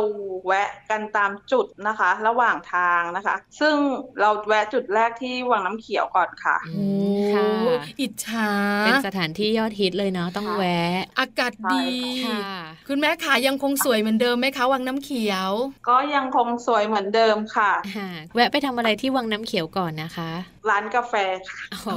[0.47, 3.75] แวะกันตามจุดนะคะระหว่างทางนะคะ ซึ่ง
[4.21, 6.85] เราแวะจุดแรกที่วังน้ำเขียวก่อนค่ะอื
[7.19, 8.51] มค่ะโอ้อิจฉา
[8.87, 11.87] เป็นสถานที่ยอดฮิตเลยเนาะต้องแวะ อากาศดี
[12.25, 12.41] ค่ะ
[12.89, 15.51] คุณแม่ขายังคงสวยเหมือนเดิมไหมคะวังน้ำเขียว
[15.89, 20.31] ก็ยังคงสวยเหมือนเดิมค่ะค่ะแวะไปทำอะไรที่วังน้ำเขียวก่อนนะคะ
[20.71, 21.15] ร้านกาแฟ
[21.49, 21.97] ค่ะโอ้โหอ๋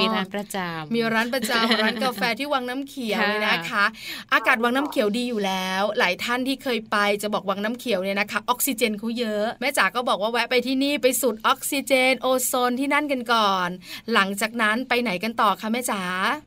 [0.00, 3.84] มีร้านประจำมีร้านประจำร้านกาแฟที่วังน้ำเขียวค่ะเลยนะคะ
[4.32, 13.68] อากาศวังน้ำเขียวดีอยู่แล้ว หลายท่านที่เคยไปจะบอกวังน้ำเขียวเนี่ยนะคะออกซิเจนเขาเยอะแม่จ๋าก็บอกว่าแวะไปที่นี่ไปสูดออกซิเจน โอโซนที่นั่นกันก่อน
[14.14, 16.02] หลังจากนั้นไปไหนกันต่อคะแม่จ๋า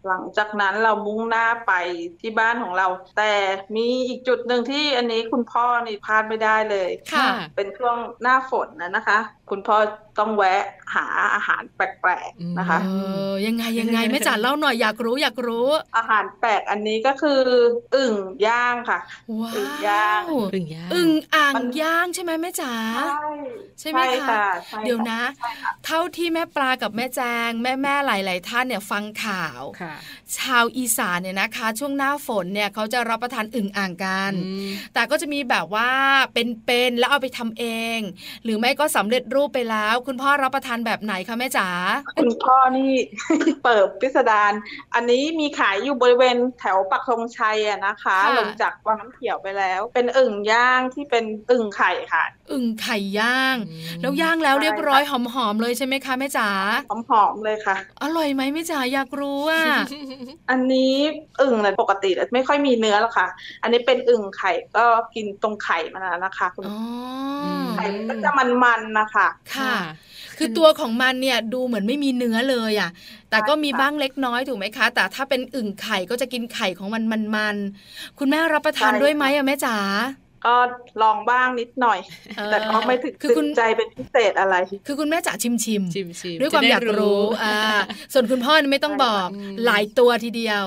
[0.08, 1.74] หลังจากนั้นเรามุ่งหน้าไป
[2.22, 3.34] ที่บ้านของเรา แต่
[3.76, 9.78] มีอีกจุดหนึ่งที่อันนี้คุณพ่อนี่พลาดไม่ได้เลยค่ะ เป็นช่วงหน้าฝนนะนะคะคุณพ่อ
[10.20, 10.64] ต้องแวะ
[10.96, 12.88] หาอาหารแปลกๆนะคะเอ
[13.32, 17.42] อยังไงยังไงแม่จ๋าเล่าหน่อยอยากรู้อยากรู้ อาหารแปลกอันนี้ก็คือ
[17.96, 18.16] อึ่ง
[18.48, 19.00] ย่างค่ะ
[19.40, 22.74] ว้าอึ่งย่างวอึ่งย่างอึ่งอ่างมันย่างใช่ไหมแม่จ๋า
[23.80, 25.22] ใช่ไหมคะใช่เดี๋ยวค่นะ
[25.86, 29.94] เท่าที่แม่ปลากับแม่แจงแม่แม่ๆหลาย ๆ ท่านเนี่ยฟังข่าวค่ะ
[30.40, 35.90] ชาวอีสานเนี่ยนะคะ ช่วงหน้าฝนเนี่ยเขาจะรับประทานอึ่งอ่างกันอืมแต่ก็จะมีแบบว่า
[36.34, 37.66] เป็นๆแล้วเอาไปทำเอ
[37.98, 38.00] ง
[38.44, 41.68] หรือไม่ก็สำเร็จรูปไปแล้ว คุณพ่อรับประทานแบบไหนคะแม่จ๋า
[42.20, 42.92] คุณพ่อนี่
[43.64, 44.52] เปิดพิสดาร
[44.96, 55.12] อันนี้มีขายอยู่บริเวณแถวปักธงชัยอะนะคะค่ะลงจากวังน้ำเขียวไปแล้ว เป็นอึ่งย่างที่เป็นอึ่งไข่ค่ะ อึ่งไข่ย่างอืมแล้วย่างแล้วใช่เรียบร้อยห
[55.46, 56.50] อมๆเลยใช่ไหมคะแม่จ๋า
[57.10, 59.64] หอมๆเลยค่ะ อร่อยไหมแม่จ๋าอยากรู้อะ
[60.50, 60.94] อันนี้
[61.42, 63.28] อึ่งเนี่ยปกติแล้วไม่ค่อยมีเนื้อหรอกค่ะ
[63.62, 66.74] อันนี้เป็นอึ่งไข่ก็กินตรงไข่มันนะนะคะคุณอ๋อ
[67.56, 69.76] มไข่มันก็จะมันๆนะคะค่ะ
[70.38, 72.90] คือตัวของมันเนี่ยดูเหมือนไม่มีเนื้อเลยอะ
[73.30, 77.04] แต่ก็มีใช่ค่ะบ้างเล็กน้อยถูกไหมคะ แต่ถ้าเป็นอึ่งไข่ก็จะกินไข่ของมัน
[77.38, 79.78] มันๆคุณแม่รับประทานด้วยไหมอะแม่จ๋า
[80.46, 80.56] ก็
[81.02, 82.00] ลองบ้างนิดหน่อย
[82.38, 84.56] เออแต่ก็ไม่ถึงคือคุณติดใจเป็นพิเศษอะไร
[84.88, 87.56] คือคุณแม่จ๋าชิมชิมๆชิมชิมด้วยความจะอยากรู้อ่า
[88.14, 90.64] ส่วนคุณพ่อนี่ไม่ต้องบอกอืมหลายตัวทีเดียว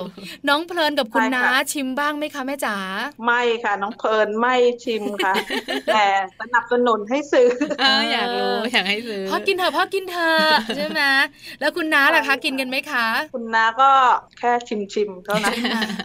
[0.49, 2.77] น้องเพลินกับคุณใช่ค่ะน้าชิมบ้างไหมคะแม่จ๋า
[3.25, 5.35] ไม่ค่ะ น้องเพลินไม่ชิมค่ะ
[5.95, 6.05] แต่
[6.41, 7.49] สนับสนุนให้ซื้อ
[7.81, 11.03] เอออยากรู้อยากให้ซื้อพ่อกินเถอะพ่อกินเถอะใช่ไหม
[11.61, 13.91] แล้วคุณน้าล่ะคะกินกันไหมคะ คุณน้าก็
[14.39, 15.55] แค่ชิมชิมๆเท่านั้น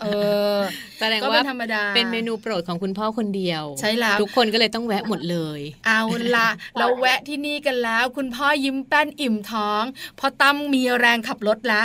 [0.04, 0.08] เอ
[0.54, 0.56] อ
[1.00, 6.02] แสดงก็ว่าเป็นธรรมดาเป็นเมนูโปรดของคุณพ่อคนเดียวใช่แล้วทุกคนก็เลยต้องแวะหมดเลย เอา
[6.36, 9.84] ละเราแวะที่นี่กันแล้ว คุณพ่อยิ้มแป้นอิ่มท้อง
[10.20, 11.82] พอตั้มมีแรงขับรถละ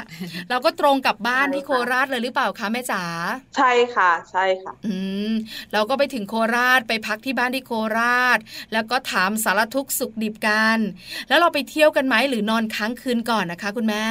[0.51, 3.03] เราก็ตรงกลับบ้านที่โคราชเลยหรือเปล่าคะแม่จ๋า
[3.57, 4.97] ใช่ค่ะ ใช่ค่ะ อื
[5.31, 5.33] ม
[5.73, 8.39] เราก็ไปถึงโคราชไปพักที่บ้านที่โคราช
[8.73, 10.79] แล้วก็ถามสารทุกข์สุขดิบกัน
[11.29, 14.05] แล้วเราไปเที่ยวกันไหมหรือนอนค้างคืนก่อนนะคะ คุณแม่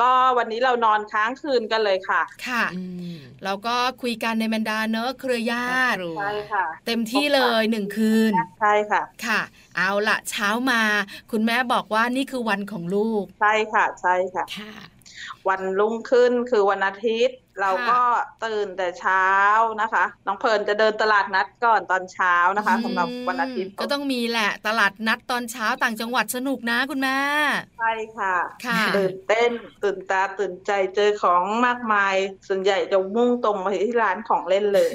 [0.00, 2.82] ก็วันนี้เรานอนค้างคืนกันเลยค่ะ ค่ะอื
[3.12, 9.40] มเราก็คุยกันในบรรดาเนอะเครือญาติครอบครัวใช่ค่ะ เต็มที่เลยหนึ่งคืนใช่ค่ะ ค่ะ
[9.76, 10.82] เอาละเช้ามา
[11.30, 14.72] คุณแม่บอกว่านี่คือวันของลูก ใช่ค่ะ ใช่ค่ะค่ะ
[15.48, 18.00] วันรุ่งขึ้นคือวันอาทิตย์ เราก็
[18.44, 19.26] ตื่นแต่เช้า
[19.80, 27.18] นะคะ น้องเพลิร์นจะเดินตลาดนัดก่อนตอนเช้านะคะสำหรับวันอาทิตย์ก็ต้องมีแหละตลาดนัดตอนเช้าต่างจังหวัดสนุกนะคุณแม่
[27.78, 28.34] ใช่ค่ะ
[28.66, 29.50] ค่ะตื่นเต้น
[29.82, 32.14] ตื่นตาตื่นใจเจอของมากมาย
[32.48, 34.88] ส่วนใหญ่จะมุ่งตรงมาที่ร้านของเล่นเลย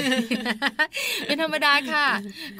[1.25, 2.07] เป็นธรรมดาค่ะ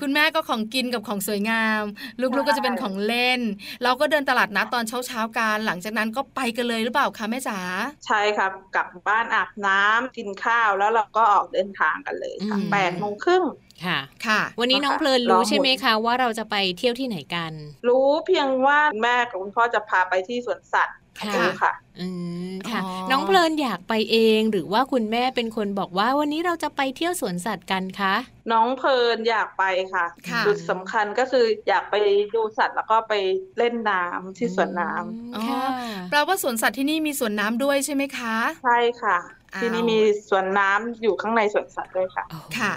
[0.02, 1.82] คุณแม่ก็ของกินกับของสวยงาม
[2.20, 3.40] ลูกๆก็จะเป็นของเล่น
[3.84, 7.60] เราก็เดินตลาดนัดตอนเช้าๆกันหลังจากนั้นก็ไปกันเลยหรือเปล่าคะแม่จ๋า
[8.06, 9.87] ใช่ครับกลับบ้านอาบน้ำ
[10.18, 13.44] กินข้าวแล้วเราก็ออกเดินทางกันเลยค่ะอืมแปดโมงครึ่ง
[13.86, 17.52] ค่ะ ค่ะ วันนี้น้องเพลินรอรู้หมดใช่ไหมคะว่าเราจะไปเที่ยวที่ไหนกัน
[17.88, 22.08] รู้เพียงว่าแม่กับคุณพ่อจะพาไปที่สวนสัตว์ค่ะรู้ค่ะอื
[22.50, 28.16] ม ค่ะอ๋อน้องเพลินอยากไปเองหรือว่าคุณแม่เป็นคนบอกว่าวันนี้เราจะไปเที่ยวสวนสัตว์กันคะ
[28.52, 31.96] น้องเพลิร์นอยากไปค่ะค่ะจุดสำคัญก็คืออยากไป
[32.36, 33.14] ดูสัตว์แล้วก็ไป
[33.58, 35.64] เล่นน้ำที่สวนน้ำอืมค่ะ
[36.10, 42.74] แปลว่าสวนสัตว์ที่นี่มีสวนน้ำด้วยใช่ไหมคะ ใช่ค่ะอ้าว ที่นี่มีสวนน้ำอยู่ข้างในสวนสัตว์ด้วยค่ะโอ้โหค่ะ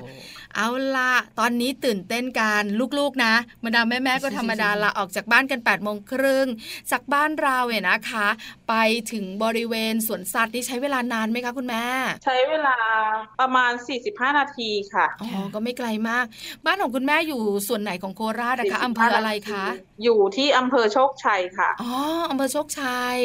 [0.57, 2.63] เอาละตอนนี้ตื่นเต้นกัน
[2.99, 3.35] ลูกๆนะ
[3.65, 6.47] บรรดาแม่ๆก็ธรรมดาละออกจากบ้านกัน8ปดโมงครึ่ง
[6.91, 8.27] จากบ้านเราเนี่ยนะคะ
[8.69, 8.75] ไป
[9.13, 11.85] ถึงบริเวณสวนสัตว์นี่ใช้เวลานานไหมคะคุณแม่
[12.25, 12.77] ใช้เวลา
[13.41, 13.73] ประมาณ
[14.07, 16.25] 45 นาทีค่ะอ๋อก็ไม่ไกลมาก
[16.67, 19.65] บ้านของคุณแม่อยู่ส่วนไหนของโคราชนะคะ45อำเภออะไรคะ
[20.05, 21.93] อยู่ที่อำเภอโชคชัยค่ะอ๋อ
[22.31, 23.17] อำเภอโชคชัย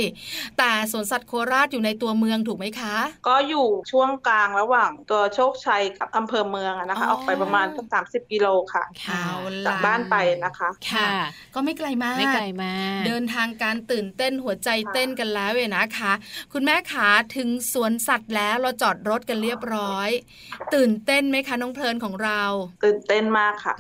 [0.57, 2.95] แต่สวนสัตว์โคราชอยู่ในตัวเมืองถูกไหมคะ
[3.27, 11.07] ก็อยู่ช่วงกลางระหว่างตัวโชคชัยกับอำเภอเมืองอะนะคะอ๋อออกไปประมาณสักสามสิบกิโลค่ะค่ะเอาจากละบ้านไปนะคะค่ะ
[11.55, 16.13] ก็ไม่ไกลมากไม่ไกลมากเดินทางการตื่นเต้นหัวใจเต้นกันแล้วเว้ยนะคะ
[16.53, 20.09] คุณแม่ขาถึงสวนสัตว์แล้วเราจอดรถกันเรียบร้อย
[20.75, 22.41] ตื่นเต้นไหมคะน้องเพลินของเรา
[22.85, 23.73] ตื่นเต้นมากค่ะ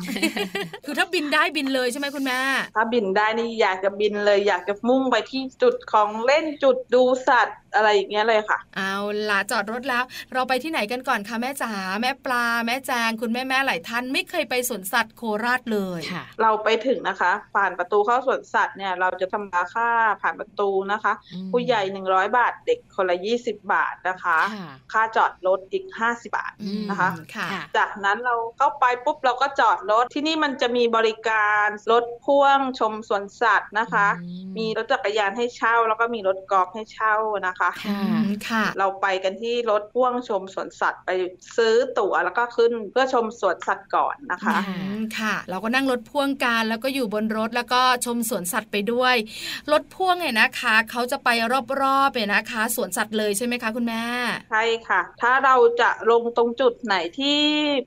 [0.85, 2.39] คือถ้าบินได้บินเลยใช่ไหมคุณแม่
[2.75, 8.95] ถ้าบินได้นี่อยากจะบินเลย อยากจะมุ่งไปที่จุดของเล่นจุดดูสัตว์ อะไรอย่างเงี้ยเลยค่ะ เอา
[9.29, 19.89] ล่ะจอดรถแล้ว เราไปที่ไหนกันก่อนคะแม่จ๋าแม่ปลา แม่แจง คุณแม่แม่หลายท่านไม่เคยไปสวนสัตว์โคราชเลยค่ะเราไปถึงนะคะ ผ่านประตูเข้าสวนสัตว์เนี่ยเราจะทำราคา
[20.21, 37.15] ผ่านประตูนะคะอืมผู้ใหญ่100บาทเด็กคนละ20บาทนะคะค่ะค่าจอดรถอีก50บาทอืมนะคะค่ะค่ะจากนั้นเราเข้าไปปุ๊บเราก็จอดรถที่นี่มันจะมีบริการรถพ่วงชมสวนสัตว์นะคะอืมมีรถจักรยานให้เช่า แล้วก็มีรถกอล์ฟให้เช่า
[37.47, 37.64] นะคะค่ะอืม
[38.47, 41.09] ค่ะ เราไปกันที่รถพ่วงชมสวนสัตว์ไป
[41.57, 49.15] ซื้อตั๋วแล้วก็ขึ้นเพื่อชมสวนสัตว์ก่อนนะคะค่ะอืมค่ะ เราก็นั่งรถพ่วงกันแล้วก็อยู่บนรถแล้วก็ชมสวนสัตว์ไปด้วย
[49.71, 51.29] รถพ่วงเนี่ยนะคะ เขาจะไป
[51.83, 54.03] รอบๆเนี่ยนะคะสวนสัตว์เลยใช่ไหมคะคุณแม่
[54.51, 57.39] ใช่ค่ะ ถ้าเราจะลงตรงจุดไหนที่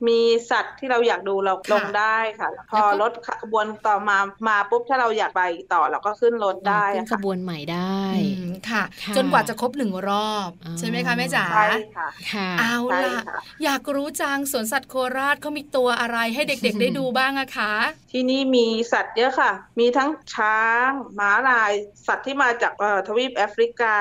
[0.07, 0.19] มี
[0.51, 5.41] สัตว์ที่เราอยากดูเราค่ะลงได้ค่ะ พอแล้วก็รถขบวนต่อมามาปุ๊บถ้าเราอยากไป
[5.73, 17.73] ต่อเราก็ขึ้นรถได้ขึ้นอะขค่ะบวนใหม่ได้อืมค่ะค่ะ จนกว่าจะครบหนึ่งรอบอ๋อใช่ไหมคะแม่จ๋าใช่ค่ะค่ะเอาใช่ล่ะค่ะ อยากรู้จังสวนสัตว์โคราชเขามีตัวอะไรให้เด็กๆ ได้ดูบ้างอะคะ
[18.11, 20.89] ที่นี่มีสัตว์เยอะค่ะ มีทั้งช้าง
[21.19, 21.73] ม้าลาย
[22.07, 23.95] สัตว์ที่มาจากเอ่อทวีปแอฟริกา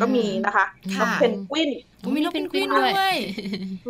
[0.00, 0.66] ก็มีนะคะ
[0.96, 3.16] ค่ะนกเพนกวินอุ๊ยมีนกเพนกวินด้วยด้วย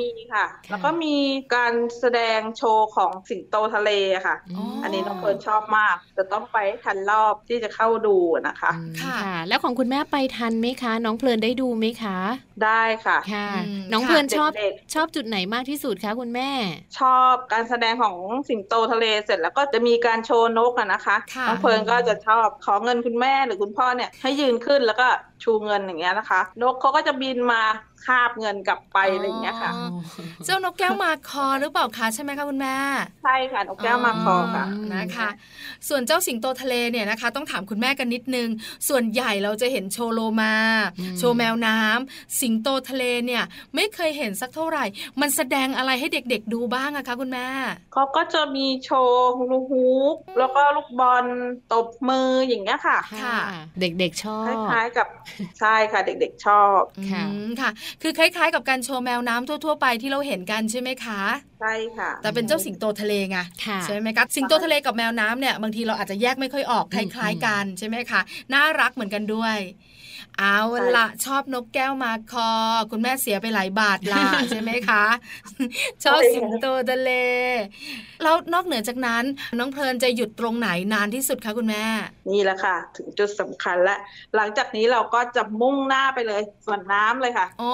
[0.01, 1.17] มีค่ะค่ะ แล้วก็มี
[1.55, 8.17] การแสดงโชว์ของสิงโตทะเลอะค่ะอ๋ออัอันนี้น้องเพิร์นชอบมาก จะต้องไปให้ทันรอบที่จะเข้าดู
[8.49, 12.19] นะคะอืมค่ะค่ะ แล้วของคุณแม่ไปทันไหมคะ น้องเพลินได้ดูไหมคะ
[12.65, 16.51] ได้ค่ะ ค่ะอืมน้องค่ะเพลินชอบเด็กชอบจุดไหนมากที่สุดคะคุณแม่
[16.99, 18.17] ชอบการแสดงของ
[18.49, 25.09] สิงโตทะเลเสร็จแล้วก็จะมีการโชว์นกอะนะคะค่ะน้องเพิร์นก็จะชอบขอเงินคุณแม่หรือคุณพ่อเนี่ยให้ยืนขึ้นแล้วก็
[25.43, 27.63] ชูเงินอย่างเงี้ยนะคะ นกเขาก็จะบินมา
[28.07, 30.01] คาบเงินกลับไปอะไรอย่างเงี้ยค่ะอ๋อ
[30.45, 32.77] เจ้านกแก้วมาคอหรือเปล่าคะใช่ไหมคะคุณแม่
[33.25, 35.29] ใช่ค่ะนกแก้วมาคอค่ะอืมนะคะ
[35.89, 38.49] ส่วนเจ้าสิงโตทะเลเนี่ยนะคะ ต้องถามคุณแม่กันนิดนึง
[38.89, 40.55] ส่วนใหญ่เราจะเห็นโชว์โลมา
[40.99, 43.43] อืมโชว์แมวน้ำสิงโตทะเลเนี่ย
[43.75, 44.85] ไม่เคยเห็นสักเท่าไหร่
[45.21, 47.49] มันแสดงอะไรให้เด็กๆดูบ้างอะคะคุณแม่
[47.93, 51.25] เขาก็จะมีโชว์ฮูลูฮูปแล้วก็ลูกบอล
[51.73, 53.39] ตบมืออย่างเงี้ยค่ะ ค่ะ
[53.81, 55.07] เด็กๆชอคบล้ายๆกับ
[55.61, 57.71] ใช่ค่ะเด็กๆชอบค่ะอืมค่ะ
[58.03, 61.23] คือคล้าย ๆ กับการโชว์แมวน้ำทั่ว ๆ ไปที่เราเห็นกันใช่ไหมคะ
[61.61, 68.21] ใช่ค่ะ แต่เป็นเจ้าสิงโตทะเลไงค่ะใช่ไหมคะสิงโตทะเลกับแมวน้ำเนี่ยบางทีเราอาจจะแยกไม่ค่อยออกคล้าย ๆ กันใช่ไหมคะ
[68.55, 69.57] น่ารักเหมือนกันด้วย
[70.41, 70.59] เอา
[70.97, 72.51] ละชอบนกแก้วมาคอ
[72.91, 75.05] คุณแม่เสียไปหลายบาทล่ะใช่ไหมคะ
[76.05, 77.11] ชอบสิงโตทะเล
[78.23, 79.25] แล้วนอกเหนือจากนั้น
[79.59, 81.85] น้องเพลินจะหยุดตรงไหนนานที่สุดคะคุณแม่
[82.33, 83.97] นี่แหละค่ะ ถึงจุดสำคัญและ
[84.37, 87.71] หลังจากนี้เราก็จะมุ่งหน้าไปเลยส่วนน้ำเลยค่ะอ๋อ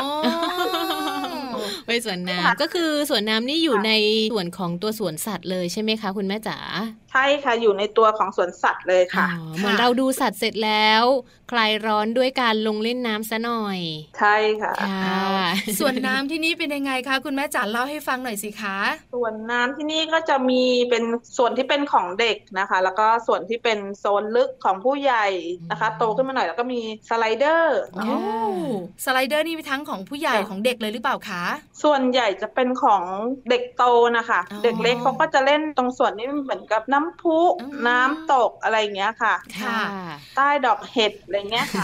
[1.86, 3.92] ไปสวนน้ำก็คือสวนน้ำนี่อยู่ใน
[4.32, 6.58] ส่วนของตัวสวนสัตว์เลยใช่ไหมคะ คุณแม่จ๋า
[7.16, 11.04] ใช่ค่ะ อยู่ในตัวของสวนสัตว์เลยค่ะอ๋อเหมือนเราดูสัตว์เสร็จแล้ว
[11.52, 13.80] คลายร้อนด้วยการลงเล่นน้ำซะหน่อย
[14.18, 15.44] ใช่ค่ะค่ะ
[15.80, 18.78] ส่วนน้ำที่นี่เป็นยังไงคะคุณแม่จ๋าเล่าให้ฟังหน่อยสิคะ
[19.14, 21.04] ส่วนน้ำที่นี่ก็จะมีเป็น
[21.36, 25.26] ส่วนที่เป็นของเด็กนะคะ แล้วก็ส่วนที่เป็นโซนลึกของผู้ใหญ่
[25.70, 28.06] นะคะ โตขึ้นมาหน่อยแล้วก็มีสไลเดอร์โอ้
[29.04, 31.44] สไลเดอร์นี่มีทั้งของผู้ใหญ่ของเด็กเลยหรือเปล่าคะ
[31.82, 33.02] ส่วนใหญ่จะเป็นของ
[33.50, 33.84] เด็กโต
[34.16, 39.78] นะคะอ๋อเด็กเล็กเขาก็จะเล่นตรงส่วนนี้เหมือนกับน้ำพุอืมน้ำตกอะไรอย่างเงี้ยค่ะ ค่ะ
[40.36, 41.82] ใต้ดอกเห็ดอะไรเงี้ยค่ะ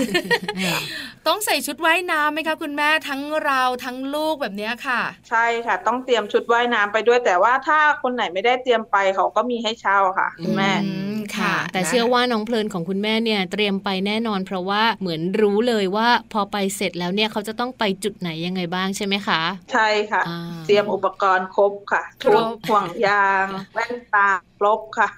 [1.27, 19.41] ต้องใส่ชุดว่ายน้ำไหมคะคุณแม่ทั้งเราทั้งลูกแบบเนี้ยค่ะ ใช่ค่ะ ต้องเตรียมชุดว่ายน้ำไปด้วยแต่ว่าถ้าคนไหนไม่ได้เตรียมไปเขาก็มีให้เช่าค่ะคุณแม่อืมค่ะค่ะ แต่นะเชื่อว่าน้องเพลินของคุณแม่เนี่ยเตรียมไปแน่นอน เพราะว่าเหมือนรู้เลยว่าพอไปเสร็จแล้วเนี่ยเขาจะต้องไปจุดไหนยังไงบ้างใช่ไหมคะ
[19.73, 24.29] ใช่ค่ะอ่าเตรียมอุปกรณ์ครบค่ะครบชุดห่วงยางแว่นตา
[24.61, 25.09] ครบค่ะ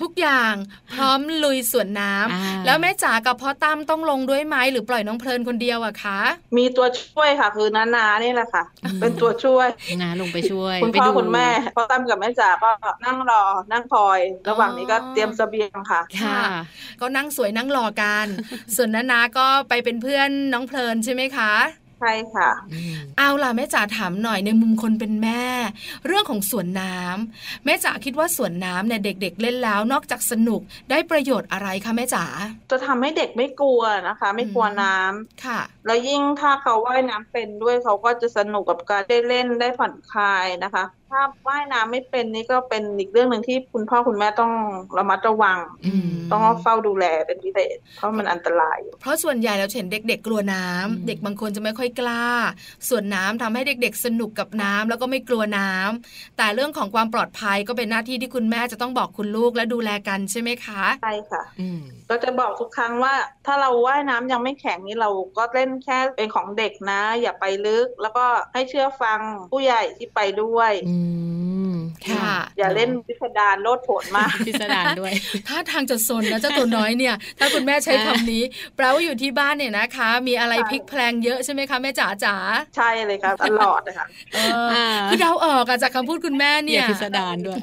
[0.00, 0.54] ทุกอย่าง
[0.94, 6.18] พร้อมลุยสวนน้ำอ่าแล้วแม่จ๋ากับพ่อตั้มต้องลงด้วยไหมหรือปล่อยน้องเพลินคนเดียวอะคะ
[6.56, 8.64] มีตัวช่วยค่ะ คือนานานี่แหละค่ะ
[9.00, 9.68] เป็นตัวช่วย
[10.00, 12.70] งานลงไปช่วยคุณไปพ่อดูคุณแม่พ่อตั้มกับแม่จ๋าก็
[13.06, 16.40] นั่งรอนั่งคอย ระหว่างนี้ก็เตรียมเสบียงค่ะค่ะ
[17.00, 18.26] ก็นั่งสวยนั่งรอกัน
[18.76, 21.52] ส่วนนานาก็ไปเป็นเพื่อนน้องเพลินใช่ไหมคะ
[22.02, 25.42] ใช่ค่ะอืมเอาล่ะแม่จ๋าถามหน่อยในมุมคนเป็นแม่
[26.06, 32.24] เรื่องของสวนน้ำแม่จ๋าคิดว่าสวนน้ำเนี่ยเด็ก ๆ เล่นแล้วนอกจากสนุกได้ประโยชน์อะไรคะแม่จ๋า
[32.70, 44.52] จะทำให้เด็กไม่กลัวนะคะ ไม่กลัวน้ำค่ะ แล้วยิ่งถ้าเขาว่ายน้ำเป็นด้วยเขาก็จะสนุกกับการได้เล่นได้ผ่อนคลายนะคะ ถ้าว่ายน้ำไม่เป็นนี่ก็เป็นอีกเรื่องหนึ่งที่คุณพ่อคุณแม่ต้อง
[44.98, 52.24] ระมัดระวังอืมต้องเฝ้าดูแลเป็นพิเศษเพราะมันอันตรายอยู่เพราะส่วนใหญ่เราเห็นเด็ก ๆ กลัวน้ำอืมเด็กบางคนจะไม่ค่อยกล้า
[52.88, 63.14] ส่วนน้ำทำให้เด็ก ๆ สนุกกับน้ำแล้วก็ไม่กลัวน้ำแต่เรื่องของความปลอดภัยก็เป็นหน้าที่ที่คุณแม่จะต้องบอกคุณลูกและดูแลกันใช่ไหมคะใช่ค่ะอืมก็จะบอกทุกครั้งว่า
[63.46, 69.18] ถ้าเราว่ายน้ำยังไม่แข็งนี่เราก็เล่นแค่เป็นของเด็กนะ อย่าไปลึก แล้วก็ให้เชื่อฟัง
[69.52, 70.96] ผู้ใหญ่ที่ไปด้วยอื
[71.72, 71.76] ม
[72.08, 75.12] ค่ะ อย่าเล่นพิสดารโลดโผนมากพิสดารด้วย
[75.48, 78.42] ถ้าทางจะซนนะเจ้าตัวน้อยเนี่ย ถ้าคุณแม่ใช้คำนี้
[78.76, 82.34] แปลว่าอยู่ที่บ้านเนี่ยนะคะ มีอะไรพลิกแพลงเยอะใช่ไหมคะแม่จ๋าจ๋า
[82.76, 87.60] ใช่เลยครับตลอดนะคะเอออ่าคือเดาออกอะจากคำพูดคุณแม่อเนี่ยย่าพิสดารด้วย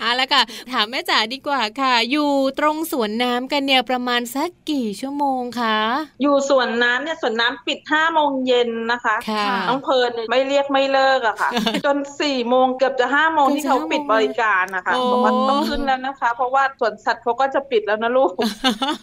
[0.00, 5.78] เอาละค่ะถามแม่จ๋าดีกว่าค่ะ อยู่ตรงสวนน้ำกันเนี่ยประมาณสักกี่ชั่วโมงคะ
[6.22, 11.50] อยู่สวนน้ำเนี่ยสวนน้ำปิดห้าโมงเย็นนะคะค่ะน้องเพลินเนี่ยไม่เรียกไม่เลิกอะค่ะ
[11.84, 18.32] จนสี่โมงเกือบจะห้าโมงเกือบที่จะเขา5ปิดบริการนะคะโอ้บอกว่าต้องขึ้นแล้วนะคะ เพราะว่าสวนสัตว์เขาก็จะปิดแล้วนะลูก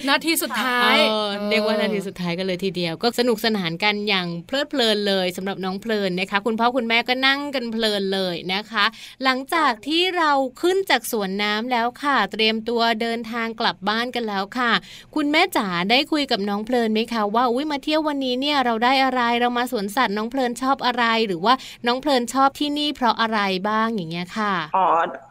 [0.10, 8.86] นาทีสุดท้ายเออเรียกว่านาทีสุดท้ายกันเลยทีเดียว ก็สนุกสนานกันอย่างเพลิดเพลินเลยสำหรับน้องเพลินนะคะ คุณพ่อคุณแม่ก็นั่งกันเพลินเลยนะคะ
[9.24, 14.72] หลังจากที่เราขึ้นจากสวนน้ำแล้วค่ะ เตรียมตัวเดินทางกลับบ้านกันแล้วค่ะ
[15.16, 21.54] คุณแม่จ๋าได้คุยกับน้องเพลินไหมคะว่าอุ้ยมาเที่ยววันนี้เนี่ยเราได้อะไรเรามาสวนสัตว์น้องเพลินชอบอะไรหรือว่า
[21.88, 24.88] น้องเพลินชอบที่นี่เพราะอะไรบ้างอย่างเงี้ยค่ะ อ๋อ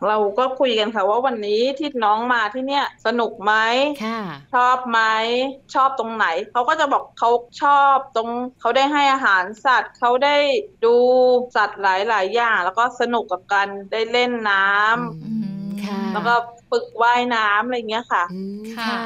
[0.09, 3.55] เราก็คุยกันค่ะ ว่าวันนี้ที่น้องมาที่เนี่ยสนุกไหม
[4.05, 4.21] ค่ะ
[4.55, 5.01] ชอบไหม
[5.75, 7.31] ชอบตรงไหน เขาก็จะบอกเขา
[7.63, 8.31] ชอบตรง
[8.61, 10.37] เขาได้ให้อาหารสัตว์เขาได้
[10.85, 10.97] ดู
[11.57, 15.56] สัตว์หลายๆ อย่าง แล้วก็สนุกกับการได้เล่นน้ำอืมค่ะ
[16.13, 16.35] แล้วก็
[16.71, 19.01] ฝึกว่ายน้ำอะไรอย่างเงี้ยค่ะอืมค่ะค่ะ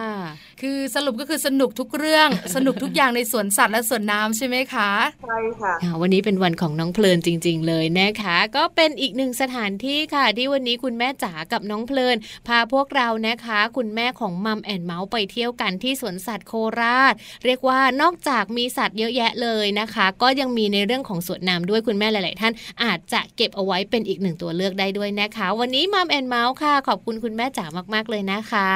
[0.61, 4.91] คือสรุปก็คือสนุกทุกเรื่องสนุกทุกอย่างในสวนสัตว์และสวนน้ำใช่ไหมคะ
[5.25, 12.17] ใช่ค่ะค่ะวันนี้เป็นวันของน้องเพลินจริง ๆ เลยนะคะ ก็เป็นอีกหนึ่งสถานที่ค่ะ ที่วันนี้คุณแม่จ๋ากับน้องเพลิน
[12.49, 17.15] พาพวกเรานะคะ คุณแม่ของมัมแอนเมาส์ไปเที่ยวกันที่สวนสัตว์โคราช
[17.45, 22.53] เรียกว่านอกจากมีสัตว์เยอะแยะเลยนะคะ ก็ยังมีในเรื่องของสวนน้ำด้วยคุณแม่หลาย ๆ ท่าน
[22.85, 28.71] อาจจะเก็บเอาไว้เป็นอีกหนึ่งตัวเลือกได้ด้วยนะคะ วันนี้มัมแอนเมาส์ค่ะ ขอบคุณคุณแม่จ๋ามาก ๆ เลยนะคะ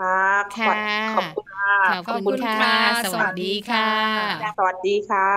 [0.00, 0.22] ค่ะ
[0.56, 0.74] ค่ะ
[1.16, 1.76] ขอบคุณค่ะ
[2.08, 2.76] ขอบคุณค่ะ
[3.12, 3.90] สวัสดีค่ะ
[4.58, 5.32] สวัสดีค่ะ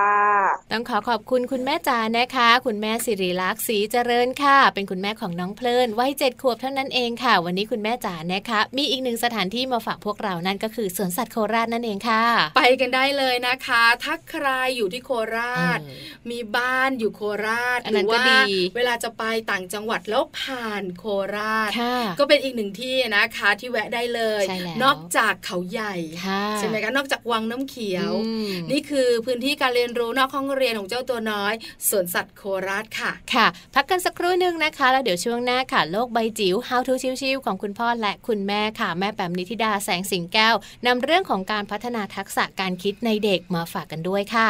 [0.72, 12.24] ต้องขอขอบคุณคุณแม่จ๋านะคะ คุณแม่สิริลักษณ์ศรีเจริญค่ะ เป็นคุณแม่ของน้องเพลินวัยเจ็ดขวบเท่านั้นเองค่ะ วันนี้คุณแม่จ๋านะคะ มีอีกหนึ่งสถานที่มาฝากพวกเรานั่นก็คือสวนสัตว์โคราชนั่นเองค่ะ
[12.58, 14.48] ไปกันได้เลยนะคะถ้าใคร
[14.78, 18.44] อยู่ที่โคราชเออมีบ้านอยู่โคราชอันหนั้รืนอก็ว่าดี
[18.76, 21.89] เวลาจะไปต่างจังหวัดแล้วผ่านโคราชค่ะ
[22.20, 31.54] ก็เป็นอีกหนึ่งที่นะคะ ที่แวะได้เลยใช่แล้วนอกจากเขาใหญ่ค่ะใช่ไหมคะนอกจากวังน้ำเขียวอืมนี่คือพื้นที่การเรียนรู้นอกห้องเรียนของเจ้าตัวน้อย
[31.90, 44.50] สวนสัตว์โคราชค่ะค่ะ พักกันสักครู่หนึ่งนะคะ แล้วเดี๋ยวช่วงหน้าค่ะ โลกใบจิ๋ว How to ชิวๆของคุณพ่อและคุณแม่ค่ะ แม่แปมนิธิดาแสงสิงแก้วนำเรื่องของการพัฒนาทักษะการคิดในเด็กมาฝากกันด้วยค่ะ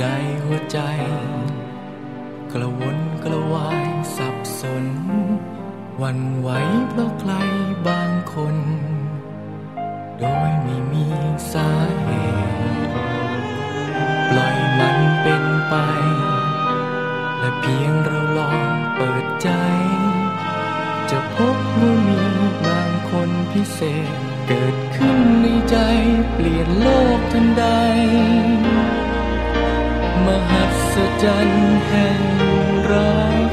[0.00, 0.06] ใด
[0.44, 0.78] หัวใจ
[2.52, 4.86] กระวนกระวายสับสน
[6.02, 6.48] วันไหว
[6.88, 7.32] เพราะใคร
[7.88, 8.56] บางคน
[10.18, 11.04] โดยไม่มี
[11.52, 11.70] สา
[12.02, 12.92] เหตุ
[14.30, 15.74] ปล่อยมันเป็นไป
[17.38, 19.50] และเพียงเราลองเปิดใจ
[21.10, 22.22] จะพบว่ามี
[22.66, 23.80] บางคนพิเศ
[24.10, 24.14] ษ
[24.48, 25.76] เกิดขึ้นในใจ
[26.34, 27.64] เปลี่ยนโลกทันใด
[30.50, 30.64] หั
[30.94, 32.22] ศจรรย์แห่ง
[32.90, 33.20] รั
[33.50, 33.52] ก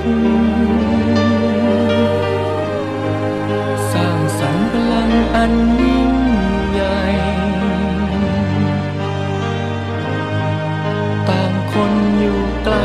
[3.92, 6.14] สร้างสรรค์พลังอันยิ่ง
[6.72, 7.02] ใหญ่
[11.30, 12.76] ต่างคนอยู่ไกล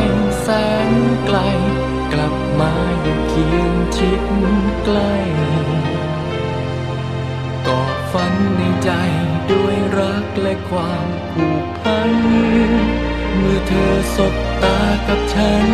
[0.40, 0.48] แส
[0.88, 0.92] น
[1.26, 1.38] ไกล
[2.12, 4.22] กลับมาอยู่เคียงชิด
[4.84, 5.14] ใกล้
[7.66, 7.82] ก่อ
[8.12, 8.90] ฝันในใจ
[9.50, 12.12] ด้วยรักและความผูกพัน
[13.38, 15.68] เมื่อเธอสบตากับฉัน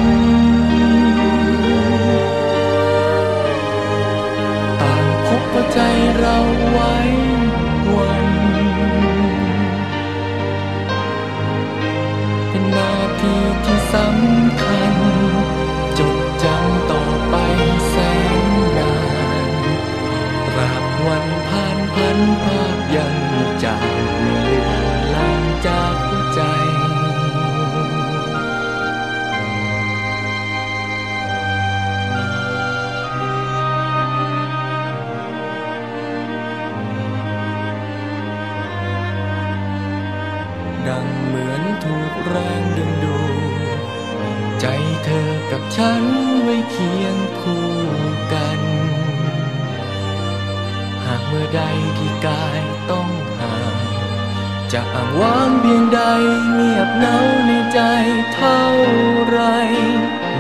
[4.81, 5.79] ต่างพบว่าใจ
[6.19, 6.37] เรา
[6.71, 6.95] ไว้
[7.95, 8.29] วัน
[12.49, 13.35] เป็นนาที
[13.65, 14.95] ที่สำคัญ
[15.99, 17.35] จดจำต่อไป
[17.89, 17.95] แส
[18.45, 18.47] น
[18.77, 18.95] นา
[19.49, 19.51] น
[20.47, 22.88] ตราบวันผ่านพันภาพ
[45.59, 46.03] กับฉัน
[46.43, 47.69] ไว้เคียงคู่
[48.33, 48.61] กัน
[51.05, 51.63] หากเมื่อใด
[51.99, 53.77] ที่กายต้องห่าง
[54.73, 56.01] จะอ้างว้างเพียงใด
[56.53, 57.81] เงียบเหงาในใจ
[58.35, 58.63] เท่า
[59.29, 59.39] ไร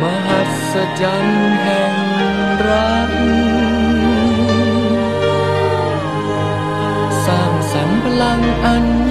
[0.00, 0.42] มหั
[0.72, 1.94] ศจรรย์แห่ง
[2.68, 3.10] รัก
[7.26, 9.07] สร้างสรรค์พลังอัน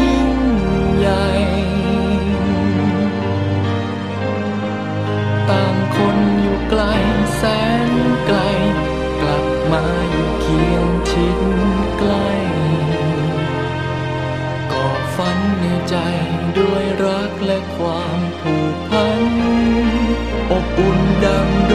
[21.24, 21.66] อุ่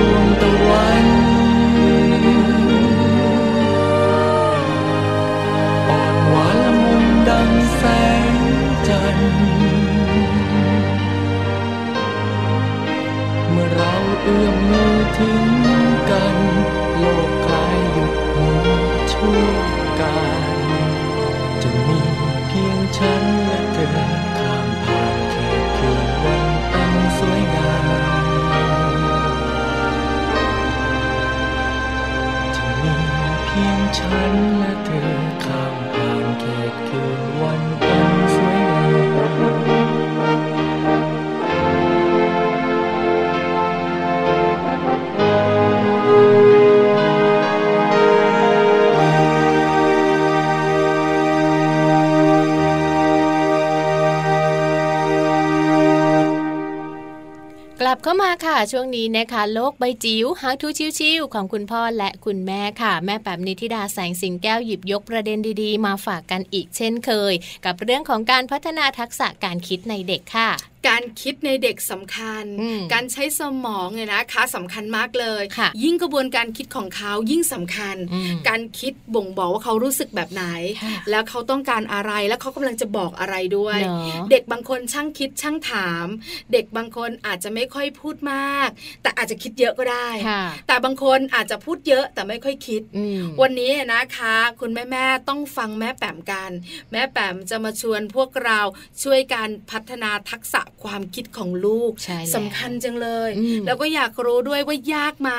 [58.05, 67.35] เข้ามาค่ะ ช่วงนี้นะคะ โลกใบจิ๋ว How to ชิวๆของคุณพ่อและคุณแม่ค่ะ แม่แปมนิธิดาแสงสิงแก้วหยิบยกประเด็นดีๆ มาฝากกันอีกเช่นเคย
[67.65, 80.45] กับเรื่องของการพัฒนาทักษะการคิดในเด็กค่ะ การคิดในเด็กสำคัญอืมการใช้สมองเนี่ยนะคะสำคัญมากเลยค่ะยิ่งกระบวนการคิดของเขายิ่งสำคัญอืมการคิดบ่งบอกว่าเขารู้สึกแบบไหน
[80.83, 86.07] ค่ะแล้วเขาต้องการอะไรแล้วเขากำลังจะบอกอะไรด้วยเนอะเด็กบางคนช่างคิดช่างถาม
[86.53, 88.69] เด็กบางคนอาจจะไม่ค่อยพูดมาก
[89.03, 96.51] แต่อาจจะคิดเยอะก็ได้ค่ะแต่บางคนอาจจะพูดเยอะแต่ไม่ค่อยคิดอืมวันนี้นะคะ คุณแม่แม่ๆต้องฟังแม่แปมกัน
[96.93, 98.61] แม่แปมจะมาชวนพวกเรา
[99.03, 105.31] ช่วยการพัฒนาทักษะ ความคิดของลูกใช่แล้วสำคัญจังเลยอืมแล้วก็อยากรู้ด้วยว่ายากไหม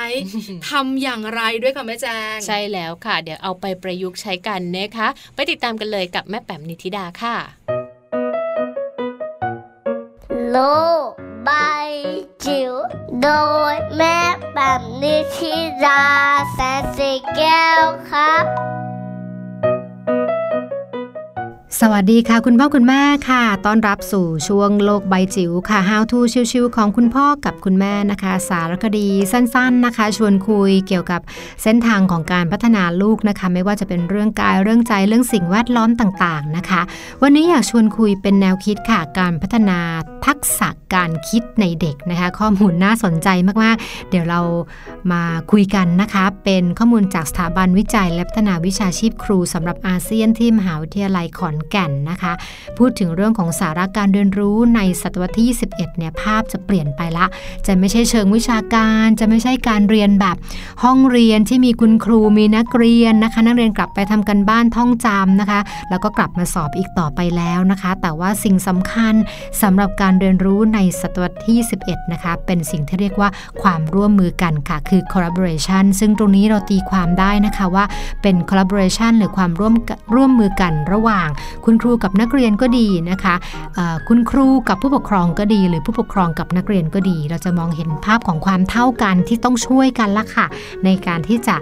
[0.69, 7.35] ทำอย่างไรด้วยค่ะแม่แจงใช่แล้วค่ะ เดี๋ยวเอาไปประยุกต์ใช้กันนะคะ ไปติดตามกันเลยกับแม่แปมนิธิดาค่ะ
[10.51, 10.57] โล
[11.07, 11.09] ก
[11.45, 11.49] ใบ
[12.45, 12.73] จิ๋ว
[13.21, 13.29] โด
[13.73, 14.17] ยแม่
[14.53, 15.53] แบบนิชิ
[15.85, 16.03] รา
[16.53, 18.45] แสนสีแก้วครับ
[21.81, 26.19] สวัสดีค่ะ คุณพ่อคุณแม่ค่ะ ต้อนรับสู่ช่วงโลกใบจิ๋วค่ะ How to
[26.51, 31.21] ชิวๆของคุณพ่อกับคุณแม่นะคะ สารคดีสั้น ๆนะคะ ชวนคุยเกี่ยวกับ
[31.63, 36.81] เส้นทางของการพัฒนาลูกนะคะ ไม่ว่าจะเป็นเรื่องกายเรื่องใจเรื่องสิ่งแวดล้อมต่างๆนะคะ
[37.21, 39.79] วันนี้อยากชวนคุยเป็นแนวคิดค่ะ การพัฒนา
[40.25, 43.27] ทักษะการคิดในเด็กนะคะ ข้อมูลน่าสนใจ
[43.63, 44.41] มากๆ เดี๋ยวเรา
[45.11, 52.33] มาคุยกันนะคะ เป็นข้อมูลจากสถาบันวิจัยและพัฒนาวิชาชีพครูสำหรับอาเซียนที่มหาวิทยาลัยขอนแก่นนะคะ
[52.77, 57.25] พูดถึงเรื่องของสาระการเรียนรู้ในศตวรรษที่ 21 เนี่ยภาพจะเปลี่ยนไปละ
[57.67, 60.35] จะไม่ใช่เชิงวิชาการ จะไม่ใช่การเรียนแบบ
[60.83, 65.59] ห้องเรียนที่มีคุณครูมีนักเรียนนะคะ นักเรียนกลับไปทำกันบ้านท่องจำนะคะ
[65.89, 69.13] แล้วก็กลับมาสอบอีกต่อไปแล้วนะคะ แต่ว่าสิ่งสำคัญ
[69.61, 71.55] สำหรับการเรียนรู้ในศตวรรษที่
[71.87, 73.29] 21 นะคะ เป็นสิ่งที่เรียกว่า
[73.61, 77.85] ความร่วมมือกันค่ะ คือ collaboration ซึ่งตรงนี้เราตีความได้นะคะว่า
[78.21, 79.73] เป็น collaboration หรือความร่วม
[80.15, 81.27] ร่วมมือกันระหว่าง
[81.65, 83.35] คุณครูกับนักเรียนก็ดีนะคะ
[84.07, 90.45] คุณครูกับผู้ปกครองก็ดี หรือผู้ปกครองกับนักเรียนก็ดี เราจะมองเห็นภาพของความเท่ากันที่ต้องช่วยกันละค่ะ
[90.85, 91.55] ในการที่จะ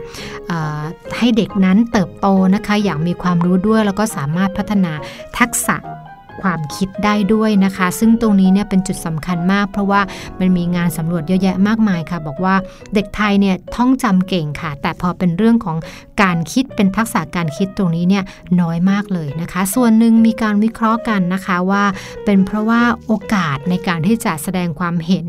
[1.18, 4.94] ให้เด็กนั้นเติบโตนะคะ อย่างมีความรู้ด้วยแล้วก็สามารถพัฒนา
[5.38, 5.78] ทักษะ
[6.42, 10.02] ความคิดได้ด้วยนะคะ ซึ่งตรงนี้เนี่ยเป็นจุดสำคัญมาก เพราะว่า
[10.39, 12.56] มันมีงานสำรวจเยอะแยะมากมายค่ะ บอกว่า
[12.94, 15.78] เด็กไทยเนี่ยท่องจำเก่งค่ะ แต่พอเป็นเรื่องของ
[16.22, 18.24] การคิดเป็นทักษะการคิดตรงนี้เนี่ย
[18.62, 21.84] น้อยมากเลยนะคะ ส่วนหนึ่งมีการวิเคราะห์กันนะคะว่า
[22.26, 25.28] เป็นเพราะว่าโอกาสในการที่จะแสดงความเห็น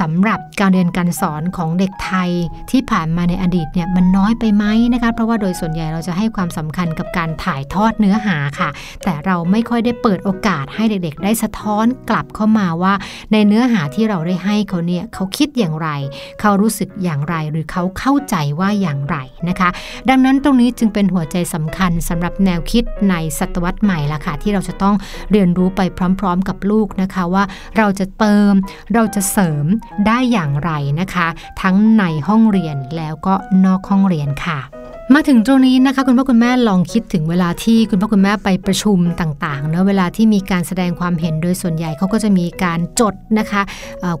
[0.00, 2.30] สำหรับการเรียนการสอนของเด็กไทย
[2.70, 8.68] ที่ผ่านมาในอดีตเนี่ยมันน้อยไปไหมนะคะเพราะว่าโดยส่วนใหญ่เราจะให้ความสำคัญกับการถ่ายทอดเนื้อหาค่ะ
[9.04, 12.94] แต่เราไม่ค่อยได้เปิดโอกาสให้เด็กๆ ได้สะท้อนกลับเข้ามาว่า
[13.32, 15.88] ในเนื้อหาที่เราได้ให้เขาเนี่ยเขาคิดอย่างไร
[16.40, 19.16] เขารู้สึกอย่างไรหรือเขาเข้าใจว่าอย่างไร
[19.48, 19.68] นะคะ
[20.08, 24.94] ดังนั้นตรงนี้จึงเป็นหัวใจสำคัญสำหรับแนวคิดในศตวรรษใหม่ละค่ะที่เราจะต้อง
[25.30, 25.80] เรียนรู้ไป
[26.20, 27.44] พร้อม ๆ กับลูกนะคะว่า
[27.76, 28.52] เราจะเติม
[28.94, 29.66] เราจะเสริม
[30.06, 30.70] ได้อย่างไร
[31.00, 31.26] นะคะ
[31.62, 34.58] ทั้งในห้องเรียนแล้วก็นอกห้องเรียนค่ะ
[35.14, 43.62] มาถึงตรงนี้นะคะคุณพ่อคุณแม่ลองคิดถึงเวลาที่คุณพ่อคุณแม่ไปประชุมต่างๆเนอะเวลาที่มีการแสดงความเห็นโดยส่วนใหญ่เขาก็จะมีการจดนะคะ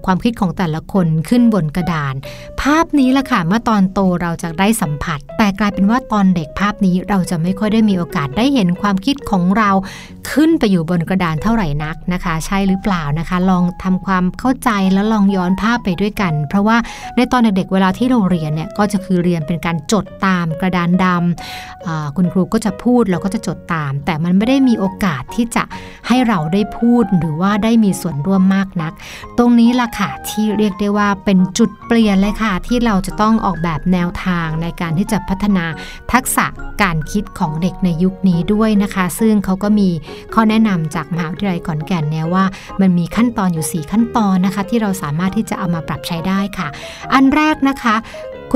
[0.06, 2.14] ความคิดของแต่ละคนขึ้นบนกระดาน
[2.60, 9.70] ภาพนี้แหละค่ะเมื่อตอนโตเราจะได้สัมผัส แต่กลายเป็นว่าตอนเด็กภาพนี้เราจะไม่ค่อยได้มีโอกาสได้เห็นความคิดของเรา
[10.30, 16.76] ขึ้นไปอยู่บนกระดานเท่าไหร่นักนะคะ ใช่หรือเปล่านะคะ ลองทำความเข้าใจแล้วลองย้อนภาพไปด้วยกัน เพราะว่า
[17.16, 25.64] ในตอนเด็กๆเวลาที่เราเรียนเนี่ยก็จะคือเรียนเป็นการจดตามกระดานดำคุณครูก็จะพูดเราก็จะจดตาม แต่มันไม่ได้มีโอกาสที่จะ
[26.08, 28.92] ให้เราได้พูดหรือว่าได้มีส่วนร่วมมากนัก
[29.38, 35.64] ตรงนี้ล่ะค่ะที่เรียกได้ว่าเป็นจุดเปลี่ยนเลยค่ะ ที่เราจะต้องออกแบบแนวทางในการที่จะพัฒนา
[36.12, 36.46] ทักษะ
[36.82, 39.88] การคิดของเด็กในยุคนี้ด้วยนะคะ ซึ่งเขาก็มี
[40.34, 42.44] ข้อแนะนำจากมหาวิทยาลัยขอนแก่นเนี่ยว่า
[42.80, 46.68] มันมีขั้นตอนอยู่ 4 ขั้นตอนนะคะ ที่เราสามารถที่จะเอามาปรับใช้ได้ค่ะ
[47.14, 47.94] อันแรกนะคะ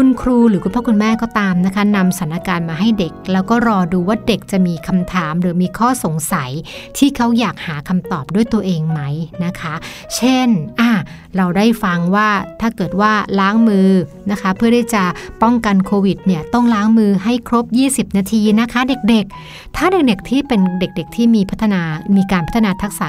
[0.03, 6.51] คุณครูหรือคุณพ่อคุณแม่ก็ตามนะคะนำสถานการณ์มาให้เด็ก แล้วก็รอดูว่าเด็กจะมีคำถามหรือมีข้อสงสัย
[6.99, 9.01] ที่เขาอยากหาคำตอบด้วยตัวเองไหม
[9.45, 9.75] นะคะ
[10.17, 10.49] เช่น
[10.81, 10.91] อะ
[11.37, 12.29] เราได้ฟังว่า
[12.61, 13.89] ถ้าเกิดว่าล้างมือ
[14.31, 15.05] นะคะ เพื่อที่จะ
[15.43, 21.83] ป้องกันโควิดเนี่ยต้องล้างมือให้ครบ 20 นาทีนะคะ เด็กๆ ถ้าเด็กๆที่เป็นเด็กๆ ที่มีพัฒนา
[22.17, 23.07] มีการพัฒนาทักษะ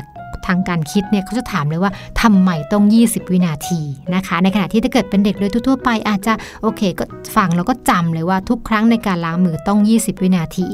[0.48, 3.82] ทางการคิดเนี่ยเขาจะถามเลยว่าทำไมต้อง 20 วินาที
[4.16, 7.04] นะคะ ในขณะที่ถ้าเกิดเป็นเด็กโดยทั่วไปอาจจะโอเคก็
[7.36, 10.68] ฟังแล้วก็จำเลยว่าทุกครั้งในการล้างมือต้อง 20 วินาที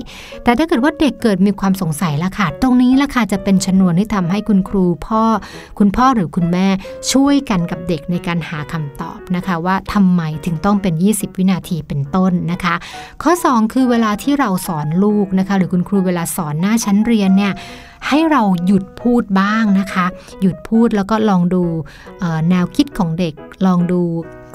[0.43, 5.23] แต่ถ้าเกิดว่าเด็กเกิดมีความสงสัยละค่ะ ตรงนี้ละค่ะจะเป็นชนวนที่ทำให้คุณครูพ่อ
[5.79, 6.67] คุณพ่อหรือคุณแม่
[7.11, 12.75] ช่วยกันกับเด็กในการหาคำตอบนะคะ ว่าทำไมถึงต้องเป็น 20 วินาทีเป็นต้นนะคะ
[13.23, 17.53] ข้อ 2 คือเวลาที่เราสอนลูกนะคะ หรือคุณครูเวลาสอนหน้าชั้นเรียนเนี่ย
[18.07, 20.05] ให้เราหยุดพูดบ้างนะคะ
[20.41, 21.63] หยุดพูดแล้วก็ลองดู
[22.49, 23.33] แนวคิดของเด็ก
[23.65, 24.01] ลองดู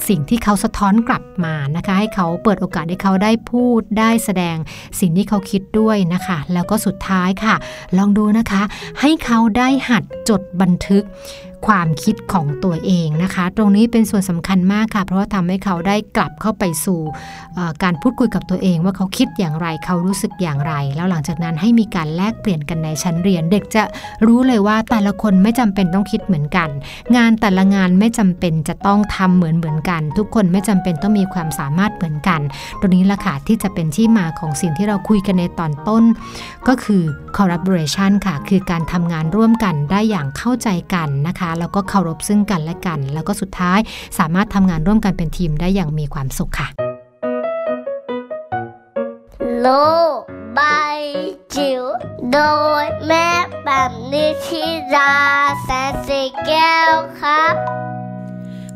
[0.08, 4.56] สิ่งที่เขาสะท้อนกลับมานะคะ ให้เขาเปิดโอกาสให้เขาได้พูดได้แสดง
[5.00, 7.54] สิ่งที่เขาคิดด้วยนะคะ แล้วก็สุดท้ายค่ะ
[7.98, 8.62] ลองดูนะคะ
[9.00, 11.04] ให้เขาได้หัดจดบันทึก
[11.66, 17.00] ความคิดของตัวเองนะคะ ตรงนี้เป็นส่วนสำคัญมากค่ะ เพราะว่าทำให้เขาได้กลับเข้าไปสู่
[17.82, 23.82] การพูดคุยกับตัวเอง ว่าเขาคิดอย่างไรเขารู้สึกอย่างไร แล้วหลังจากนั้นให้มีการแลกเปลี่ยนกันในชั้นเรียน เด็กจะ
[24.26, 26.68] รู้เลยว่าแต่ละคนไม่จำเป็นต้องคิดเหมือนกัน
[27.16, 32.40] งานแต่ละงานไม่จำเป็นจะต้องทำเหมือนเหมือนกัน ทุกคนไม่จำเป็นต้องมีความสามารถเหมือนกัน
[32.80, 36.04] ตรงนี้ละค่ะที่จะเป็นที่มาของสิ่งที่เราคุยกันในตอนต้น
[36.68, 37.02] ก็คือ
[37.36, 43.78] collaboration ค่ะ คือการทำงานร่วมกันได้อย่างเข้าใจกันนะคะแล้วก็เคารพซึ่งกันและกัน แล้วก็สุดท้าย
[44.18, 46.68] สามารถทำงานร่วมกันเป็นทีมได้อย่างมีความสุขค่ะ
[49.60, 49.66] โล
[50.58, 51.00] บาย
[51.54, 51.82] จิ๋ว
[52.32, 52.38] โด
[52.82, 53.28] ยแม่
[53.64, 55.14] แบบนิชิรา
[55.62, 57.54] แสนสีแก้วครับ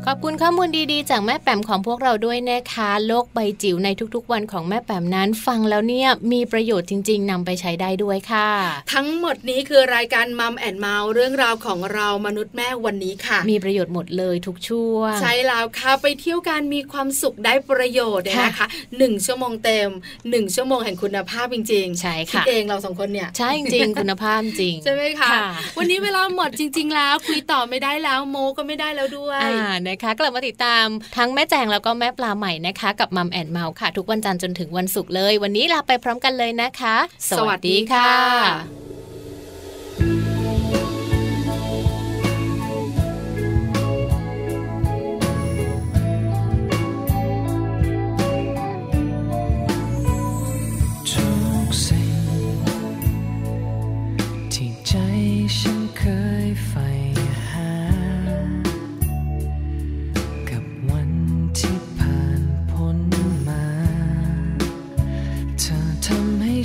[0.09, 8.49] ขอบคุณข้อมูลดีๆ จากแม่แปมของพวกเราด้วยนะคะ โลกใบจิ๋วในทุกๆ วันของแม่แปมนั้นฟังแล้วเนี่ยมีประโยชน์จริง ๆนำไปใช้ได้ด้วยค่ะ
[8.93, 19.89] ทั้งหมดนี้คือรายการมัมแอนเมาส์เรื่องราวของเรามนุษย์แม่วันนี้ค่ะ มีประโยชน์หมดเลยทุกช่วงใช่แล้วค่ะไปเที่ยวกันมีความสุขได้ประโยชน์เนี่ยนะคะหนึ่งชั่วโมงเต็ม
[20.29, 25.47] หนึ่งชั่วโมงแห่งคุณภาพจริงๆใช่คิดค่ะเองเราสองคนเนี่ยใช่จริงๆคุณภาพจริงใช่ไหมคะค่ะ
[25.77, 30.85] วันนี้เวลาหมดจริง ๆ แล้วคุยต่อไม่ได้แล้วโมก็ไม่ได้แล้วด้วยอ่านะคะ กลับมาติดตาม
[31.17, 36.95] ทั้งแม่แจงแล้วก็แม่ปลาใหม่นะคะ กับมัมแอนเมาส์ค่ะ ทุกวันจันทร์จนถึงวันศุกร์เลย วันนี้ลาไปพร้อมกันเลยนะคะ
[37.37, 38.86] สวัสดีค่ะ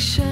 [0.02, 0.31] ำ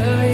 [0.00, 0.33] 可以。